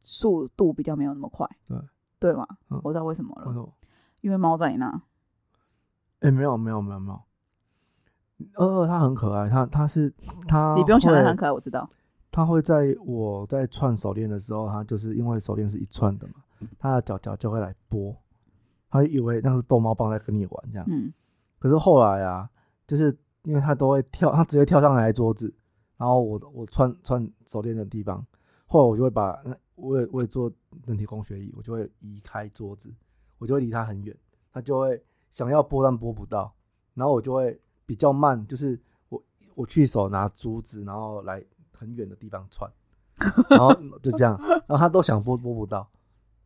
[0.00, 1.46] 速度比较没有那么快？
[1.66, 1.78] 对
[2.18, 2.46] 对吗？
[2.70, 3.70] 嗯我知道为什么了，为什么？
[4.22, 5.02] 因为猫在你那。
[6.20, 7.20] 哎、没有没有没有没有，
[8.54, 10.14] 二二它很可爱，它它是
[10.46, 11.90] 它，你不用想它很可爱，我知道。
[12.32, 16.34] 它会在我在串手链的时候，他就是因为手链是一串的嘛，
[16.78, 18.16] 他的脚脚就会来拨，
[18.88, 20.86] 他以为那是逗猫棒在跟你玩这样。
[20.88, 21.12] 嗯，
[21.58, 22.48] 可是后来啊，
[22.86, 25.54] 就是因为他都会跳，他直接跳上来桌子，
[25.98, 28.26] 然后我我串串手链的地方，
[28.66, 30.50] 后来我就会把那我也我也做
[30.86, 32.90] 人体工学椅，我就会移开桌子，
[33.36, 34.16] 我就会离他很远，
[34.50, 34.98] 他就会
[35.30, 36.50] 想要拨但拨不到，
[36.94, 38.80] 然后我就会比较慢，就是
[39.10, 39.22] 我
[39.54, 41.44] 我去手拿珠子，然后来
[41.82, 42.70] 很远的地方窜，
[43.50, 45.86] 然后就这样，然后他都想拨拨不到，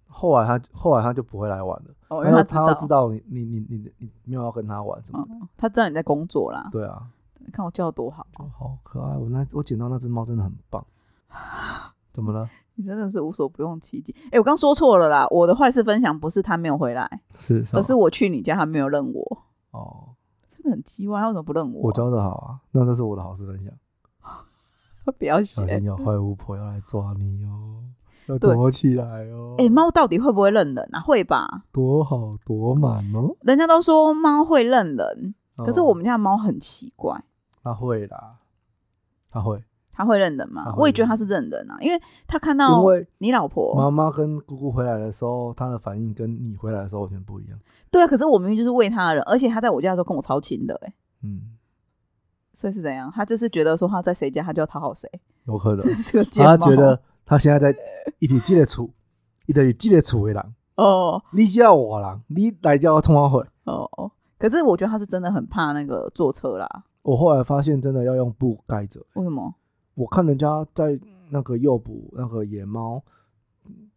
[0.08, 5.26] 后来他后来他就不会来玩了，哦，因因为为他他知道你你你你你没有要跟他玩什么
[5.56, 6.68] 他知道你在工作啦。
[6.72, 7.06] 对啊，
[7.38, 10.84] 你看我叫的多好，哦好可爱，我那我捡到那只猫真的很棒，
[12.12, 12.48] 怎么了？
[12.78, 14.14] 你真的是无所不用其极。
[14.30, 19.42] 哎，我刚说错了啦，我的坏事分享不是他没有回来，是而是我去你家，他没有认我。
[19.70, 20.10] 哦，
[20.50, 21.84] 真的很奇怪，他为什么不认我？
[21.84, 23.72] 我教的好啊，那这是我的好事分享。
[25.18, 25.62] 不要学。
[25.62, 27.84] 小心有坏巫婆要来抓你哦，
[28.26, 29.54] 要躲起来哦。
[29.58, 31.00] 哎、猫到底会不会认人啊？
[31.00, 31.64] 会吧？
[31.72, 33.36] 躲好躲满哦。
[33.42, 37.22] 人家都说猫会认人，可是哦我们家的猫很奇怪，
[37.62, 38.36] 它会啦，
[39.30, 42.84] 它会，它会认人吗我也觉得它是认人啊，因为它看到
[43.18, 47.58] 你老婆，妈妈跟姑姑回来的时候，它的反应跟你回来的时候完全不一样。
[47.90, 50.92] 对啊，可是我明明就是喂它的人，而且它在我家的时候跟我超亲的、欸，
[51.22, 51.55] 嗯，
[52.56, 53.12] 所以是怎样？
[53.14, 55.06] 他就是觉得说他在谁家，他就要讨好谁，
[55.44, 57.78] 有可能 这是个贱猫他觉得他现在在
[58.18, 58.88] 一直这个厝，
[59.44, 63.40] 一直记得处为人，哦你叫我人，你来叫我冲我回。
[63.64, 69.04] 哦哦，可是我觉得他是真的很怕那个坐车啦，我后来发现，真的要用布盖着。
[69.12, 69.54] 为什么？
[69.94, 70.98] 我看人家在
[71.30, 73.02] 那个诱捕那个野猫，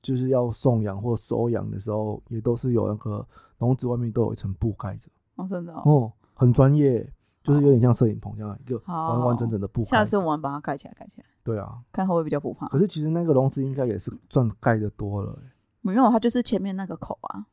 [0.01, 3.25] 就是要送养或收养的时候，也都是有那个
[3.59, 5.09] 笼子外面都有一层布盖着。
[5.35, 7.09] 哦，真的哦，哦，很专业，
[7.49, 9.83] 就是有点像摄影棚这样一个完完整整的布。
[9.83, 12.77] 下次我们把它盖起来，盖起来，对啊，看会不会比较不怕可。
[12.77, 15.39] 是其实那个笼子应该也是算盖的多了、欸。
[15.81, 17.45] 没有，它就是前面那个口啊，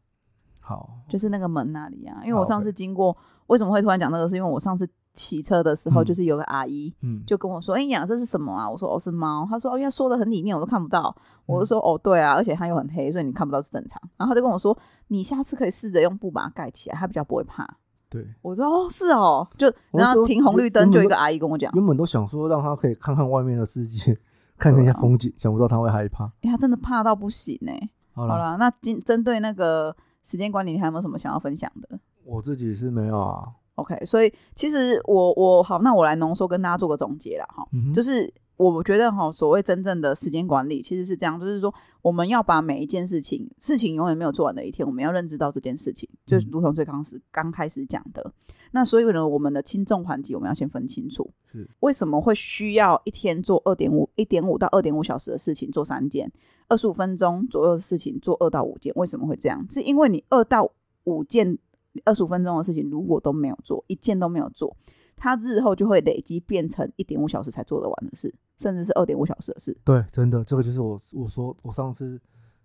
[0.61, 2.21] 好，就是那个门那里啊。
[2.25, 3.17] 因为我上次经过，
[3.47, 4.29] 为什么会突然讲那个？
[4.29, 11.15] 是因为我上次骑车的时候，嗯就是有个阿姨嗯，就跟我说：“哎呀，这是什么啊？”我说：“哦，是猫。”她说：“哦，因为缩的很里面，我都看不到。”
[11.47, 14.77] 我就说：“哦，对啊，而且它又很黑，所以你看不到是正常。”然后她就跟我说
[15.09, 17.79] ：“你下次可以试着用布把它盖起来，它比较不会怕。
[18.09, 24.17] 对，”我说：“哦，是哦。”就然后停红绿灯，就一个阿姨跟我讲原本都想说让他可以看看外面的世界，
[24.59, 26.25] 看看一下风景，想不到他会害怕。
[26.43, 31.99] ：“哎，他真的怕到不行哎。”好了，好了，那今针对那个时间管理，你还有没有什么想要分享的？
[32.25, 48.33] 我自己是没有啊，OK，所以其实我我好，那我来浓缩跟大家做个总结了哈，嗯就是我觉得哈，所谓真正的时间管理其实是这样，就是说我们要把每一件事情，事情永远没有做完的一天，我们要认知到这件事情，就是嗯如同最刚始刚开始讲的。
[48.73, 56.31] 那所以呢，我们的轻重缓急我们要先分清楚，是为什么会需要一天做二点五一点五到二点五小时的事情做三件，
[56.69, 58.93] 二十五分钟左右的事情做二到五件？
[58.97, 59.65] 为什么会这样？
[59.69, 60.71] 是因为你二到
[61.05, 61.59] 五件
[62.05, 64.77] 二十五分钟的事情，如果都没有做，一件都没有做，
[65.17, 69.77] 它日后就会累积变成一点五小时才做得完的事，甚至是二点五小时的事。
[69.85, 72.21] 对，真的，这个就是我我说我上次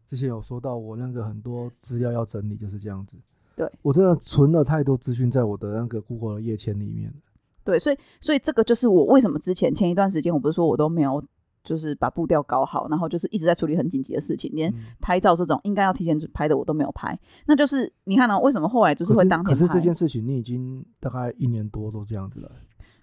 [0.05, 3.15] 之前有说到，我那个很多资料要整理，就是这样子。
[3.55, 7.15] 对我真的存了太多资讯在我的那个 Google 的页签里面了
[7.63, 11.23] 对，所以所以这个就是我为什么之前前一段时间我不是说我都没有
[11.63, 17.17] 就是把步调搞好，然后就是一直在处理很紧急的事情，连嗯拍照这种应该要提前拍的我都没有拍。
[17.45, 19.67] 那就是你看呢、为什么后来就是会可是可是？
[19.67, 22.51] 这件事情你已经大概一年多都这样子了，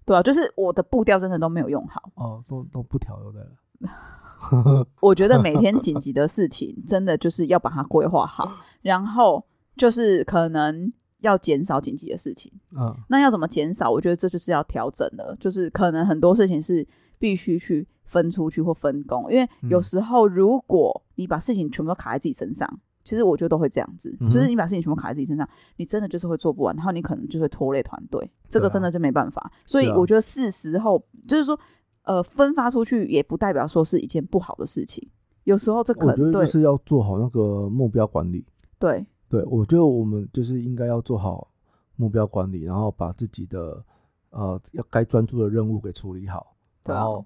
[0.05, 2.11] 对啊，就是我的步调真的都没有用好。
[2.15, 3.51] 哦，都都不调油的了。
[5.01, 8.51] 我觉得每天紧急的事情，真的就是要把它规划好，
[8.83, 9.45] 然后
[9.77, 12.53] 就是可能要减少紧急的事情。
[12.77, 13.91] 嗯那要怎么减少？
[13.91, 16.87] 我觉得这就是要调整的，就是可能很多事情是
[17.19, 22.69] 必须去分出去或分工，因为有嗯时候如果你把事情全部都卡在自己身上。
[23.05, 29.51] 其实我觉得都会这样子，就是你把事情全部卡在自己身上，你真的就是会做不完，然后你可能就会拖累团队，这个真的就没办法。
[29.65, 31.59] 所以我觉得是时候，就是说，
[32.03, 35.09] 呃，分发出去也不代表说是一件不好的事情，
[35.45, 38.45] 有时候这可能对我觉得就是要做好那个目标管理。
[38.79, 41.49] 对对，我觉得我们就是应该要做好
[41.97, 43.83] 目标管理，然后把自己的
[44.29, 46.55] 呃要该专注的任务给处理好，
[46.85, 47.25] 然后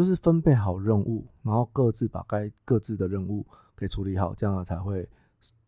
[0.00, 3.44] 就是分配好任务，然后各自把该各自的任务
[3.76, 5.06] 给处理好，这样才会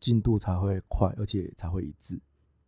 [0.00, 2.18] 进度才会快，而且才会一致。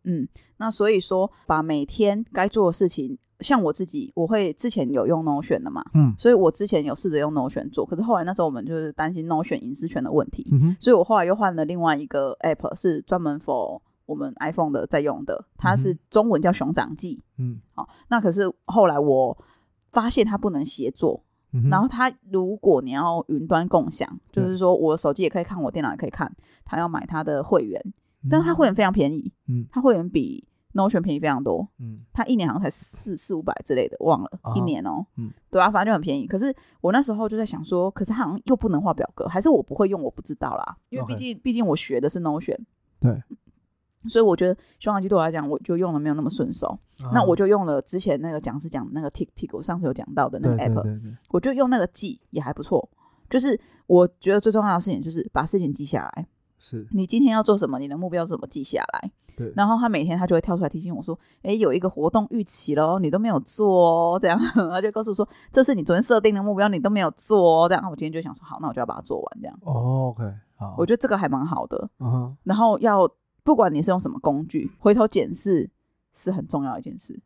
[0.03, 10.45] 嗯，那所以说，把每天该做的事情，像我自己，我会之前有用 Notion 的嘛，嗯所以我之前有试着用 Notion 做，可是后来那时候我们就是担心 Notion 隐私权的问题，
[10.79, 17.23] 所以我后来又换了另外一个 App，是专门 for 我们 iPhone 的在用的，它是嗯中文叫熊掌记。
[17.39, 19.35] 嗯好、那可是后来我
[19.89, 21.23] 发现它不能协作，
[21.55, 26.29] 嗯，然后他如果你要云端共享，就是说我手机也可以看，我电脑也可以看，
[26.65, 27.81] 他要买他的会员，
[28.29, 29.65] 但是他会员非常便宜，嗯。
[29.71, 31.99] 它会员比 Notion 便宜非常多，嗯。
[32.11, 35.31] 他一年好像才四四五百之类的，忘了、啊一年哦、嗯。
[35.49, 36.27] 对啊，反正就很便宜。
[36.27, 42.59] 可是我那时候就在想说，可是他好像又不能画表格，还是我不会用，我不知道啦，因为毕竟毕竟我学的是 Notion，
[42.99, 43.21] 对，
[44.07, 46.77] 所以我觉得熊掌机对我来讲，我就用的没有那么顺手。
[47.13, 52.89] 那我就用了之前那个讲师讲的那个 Tick Tick，我上次有讲到的那个 app，对对，我就用那个记也还不错。
[53.29, 56.27] 就是我觉得最重要的事情就是把事情记下来，
[56.59, 59.11] 是，你今天要做什么，你的目标是什么，记下来。
[59.35, 63.67] 对，然后他每天他就会跳出来提醒我说：“诶，有一个活动预期喽，你都没有做
[64.13, 64.39] 哦。”这样，
[64.71, 70.23] 他就告诉我说：“这是你昨天设定的目标，你都没有做哦。”这样，我今天就想说：“好，那我就要把它做完。”这样，哦，OK，
[70.55, 71.89] 好，我觉得这个还蛮好的。
[71.99, 73.05] 嗯哼，然后要
[73.45, 75.69] 不管你是用什么工具，回头检视
[76.13, 77.17] 是很重要一件事，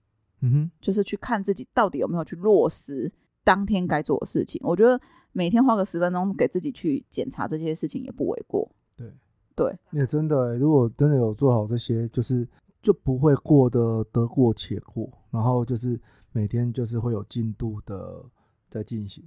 [0.42, 3.10] 嗯哼，就是去看自己到底有没有去落实
[3.46, 4.60] 当天该做的事情。
[4.66, 5.00] 我觉得
[5.32, 8.70] 每天花个十分钟给自己去检查这些事情也不为过。
[8.98, 9.12] 对，
[9.56, 12.46] 对，也真的欸，如果真的有做好这些，就是
[12.82, 15.98] 就不会过得得过且过，然后就是
[16.34, 18.26] 每天就是会有进度的
[18.70, 19.24] 在进行。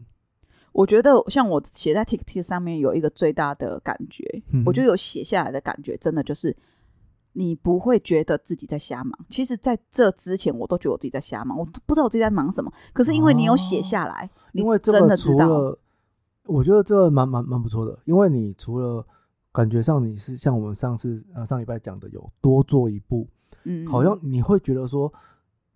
[0.72, 6.54] 我觉得像我写在 TikTok 上面有一个最大的感觉，嗯我觉得有写下来的感觉，真的就是
[7.34, 9.18] 你不会觉得自己在瞎忙。
[9.28, 12.72] 其实，在这之前，我都觉得我自己在瞎忙，我都不知道我自己在忙什么。
[12.92, 15.78] 可是因为你有写下来，你因为真的知道，除了，
[16.46, 19.06] 我觉得这个蛮蛮蛮不错的，因为你除了
[19.52, 23.26] 感觉上你是像我们上次呃上礼拜讲的有多做一步，
[23.64, 25.12] 嗯，好像你会觉得说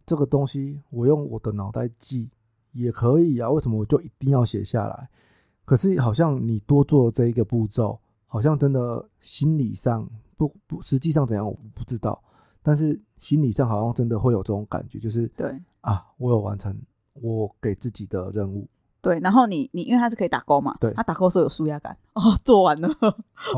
[0.05, 2.29] 这个东西我用我的脑袋记
[2.73, 5.09] 也可以啊，为什么我就一定要写下来？
[5.65, 12.23] 可是好像你多做这一个步骤，好像真的心理上不不实际上怎样我不知道，
[12.63, 16.77] 但是心理上好像真的会有这种感觉，就是对啊，我有完成
[17.15, 18.69] 我给自己的任务，
[19.01, 19.19] 对。
[19.21, 22.89] 然后你你因为它是可以打勾嘛，对它打勾的时候有舒压感哦，做完了，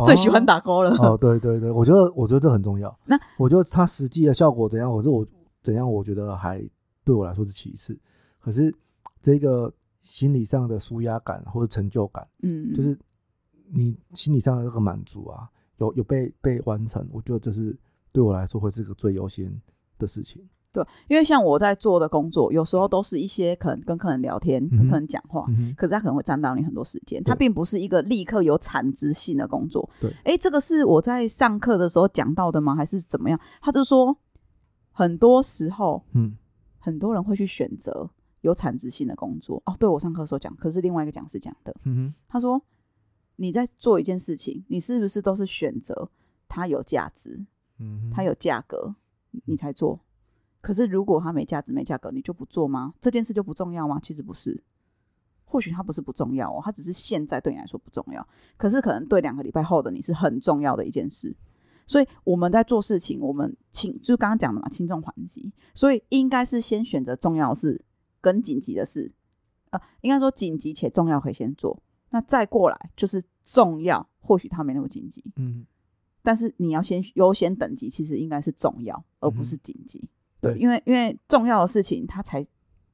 [0.07, 0.91] 最喜欢打勾了。
[0.99, 2.97] 哦，对对对，我觉得我觉得这很重要。
[3.07, 5.27] 那我觉得它实际的效果怎样，我是我
[5.63, 6.63] 怎样，我觉得还
[7.05, 7.99] 对我来说是其次。
[8.39, 8.73] 可是
[9.21, 12.97] 这个心理上的舒压感或者成就感，嗯，就是
[13.71, 15.49] 你心理上的这个满足啊，
[15.79, 17.77] 有有被被完成，我觉得这是
[18.13, 19.53] 对我来说会是个最优先
[19.99, 20.47] 的事情。
[20.71, 29.89] 对，因为像我在做的工作，有时候都是一些可能跟客人聊天、跟客人讲话，嗯，可是他可能会占到你很多时间，它并不是一个立刻有产值性的工作。
[29.99, 32.77] 对，诶，这个是我在上课的时候讲到的吗？
[32.77, 33.41] 还是怎么样？
[33.63, 34.15] 他就说，
[34.93, 36.37] 很多时候嗯
[36.79, 38.09] 很多人会去选择
[38.43, 39.63] 有产值性的工作。
[39.65, 42.63] 哦，对我上课的时候讲，可是另外一个讲师讲的，嗯哼，他说
[43.41, 46.11] 你在做一件事情，你是不是都是选择
[46.49, 47.47] 它有价值，
[47.79, 48.95] 嗯，它有价格，
[49.45, 50.01] 你才做。
[50.61, 52.93] 可是如果它没价值、没价格，你就不做吗？
[53.01, 54.01] 这件事就不重要吗？
[54.03, 54.61] 其实不是，
[55.45, 58.27] 或许它不是不重要哦，它只是现在对你来说不重要，
[58.57, 61.37] 可是可能对两个礼拜后的你是很重要的一件事。
[61.87, 67.83] 所以我们在做事情，我们轻就刚刚讲的嘛，轻重缓急，所以应该是先选择重要事
[68.21, 69.13] 跟紧急的事，
[69.71, 71.81] 呃，应该说紧急且重要可以先做，
[72.11, 75.67] 那再过来就是重要，或许它没那么紧急，嗯
[76.23, 80.07] 但是你要先优先等级，其实应该是重要，而不是紧急。
[80.41, 82.45] 对因为因为重要的事情，它才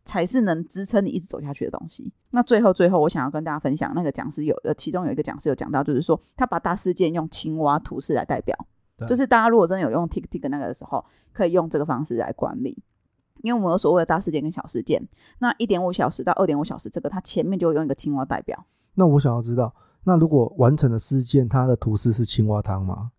[0.05, 2.13] 才是能支撑你一直走下去的东西。
[2.31, 8.57] 那最后最后，我想要跟大家分享，那个讲师有呃，其中有一个讲师有讲到，就是说他把大事件用青蛙图示来代表，
[8.99, 12.79] 对就是大家如果真的有用 Tick Tick 那个的时候，可以用这个方式来管理。
[13.43, 15.07] 因为我们有所谓的大事件跟小事件，
[15.41, 18.65] 那一点五小时到二点五小时，这个它前面就会用一个青蛙代表。
[18.95, 19.73] 那我想要知道，
[20.05, 23.11] 那如果完成的事件，它的图示是青蛙汤吗？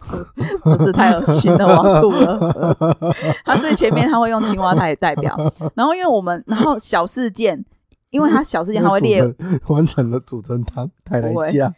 [0.64, 2.96] 不是太恶心了，我要吐了。
[3.44, 5.36] 它最前面它会用青蛙来代表，
[5.74, 7.62] 然后因为我们，然后小事件，
[8.08, 9.22] 因为它小事件它会列，
[9.68, 11.70] 完成了煮成汤，太来不会加，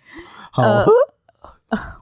[0.53, 0.85] 好，呃，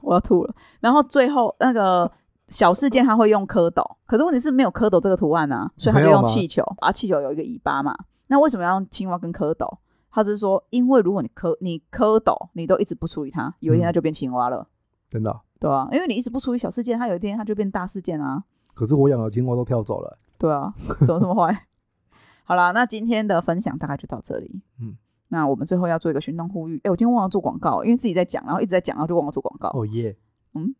[0.03, 0.53] 我要吐了。
[0.79, 2.09] 然后最后那个
[2.47, 7.95] 小事件它会用蝌蚪，可是问题是没有蝌蚪这个图案啊，所以它就用气球啊，气球有一个尾巴嘛。
[8.27, 9.67] 那为什么要用青蛙跟蝌蚪？
[10.11, 14.67] 他只是说，因为如果你蝌你蝌蚪你都一直不处理它，有一天它就变青蛙了，
[15.09, 18.43] 真的啊、对啊，因为你一直不处理小事件，它有一天它就变大事件啊。
[18.73, 20.73] 可是我养的青蛙都跳走了，对啊，
[21.05, 21.67] 怎么这么坏？
[22.43, 24.61] 好啦，那今天的分享大概就到这里。
[24.81, 24.95] 嗯，
[25.29, 26.79] 那我们最后要做一个行动呼吁。
[26.83, 29.69] 哎、我今天忘了做广告，因为自己在讲，然后一直在讲，然后就忘了做广告。
[29.69, 30.17] 哦耶，
[30.53, 30.75] 嗯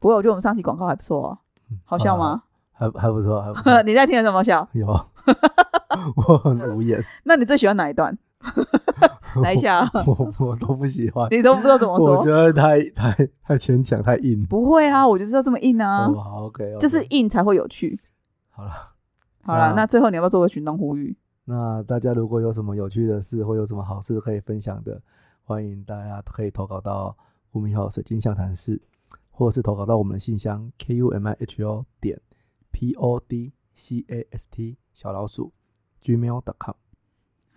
[0.00, 1.38] 不过我觉得我们上期广告还不错哦，
[1.84, 2.42] 好笑吗？
[2.72, 4.66] 还还不错，还不错， 你在听的什么笑？
[4.72, 8.16] 有，我很无言，那你最喜欢哪一段？
[9.42, 12.30] 来一下， 我我都不喜欢，你都不知道怎么说我觉。
[12.30, 14.44] 得太太太牵强，太硬。
[14.46, 17.98] 不会啊，我就是要这么硬啊，哦，好，OK，就是硬才会有趣。
[18.50, 18.70] 好了。
[19.42, 21.16] 好了，那那最后你要不要做个行动呼吁？
[21.44, 25.00] 那大家如果有什么有趣的事或有什么好事可以分享的，
[25.42, 27.16] 欢迎大家可以投稿到
[27.50, 28.80] 胡明浩水晶象谈室，
[29.30, 32.20] 或者是投稿到我们的信箱 k u m i h o 点
[32.70, 35.52] p o d c a s t 小老鼠
[36.04, 36.74] gmail.com。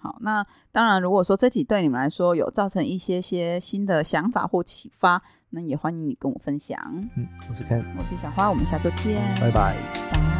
[0.04, 6.78] 好，那当然，如果说这集对你们来说有造成一些些新的想法或启发，那也欢迎你跟我分享。
[7.16, 9.78] 嗯，我是 Ken，我是小花，我们下周见，拜拜。
[10.12, 10.33] 拜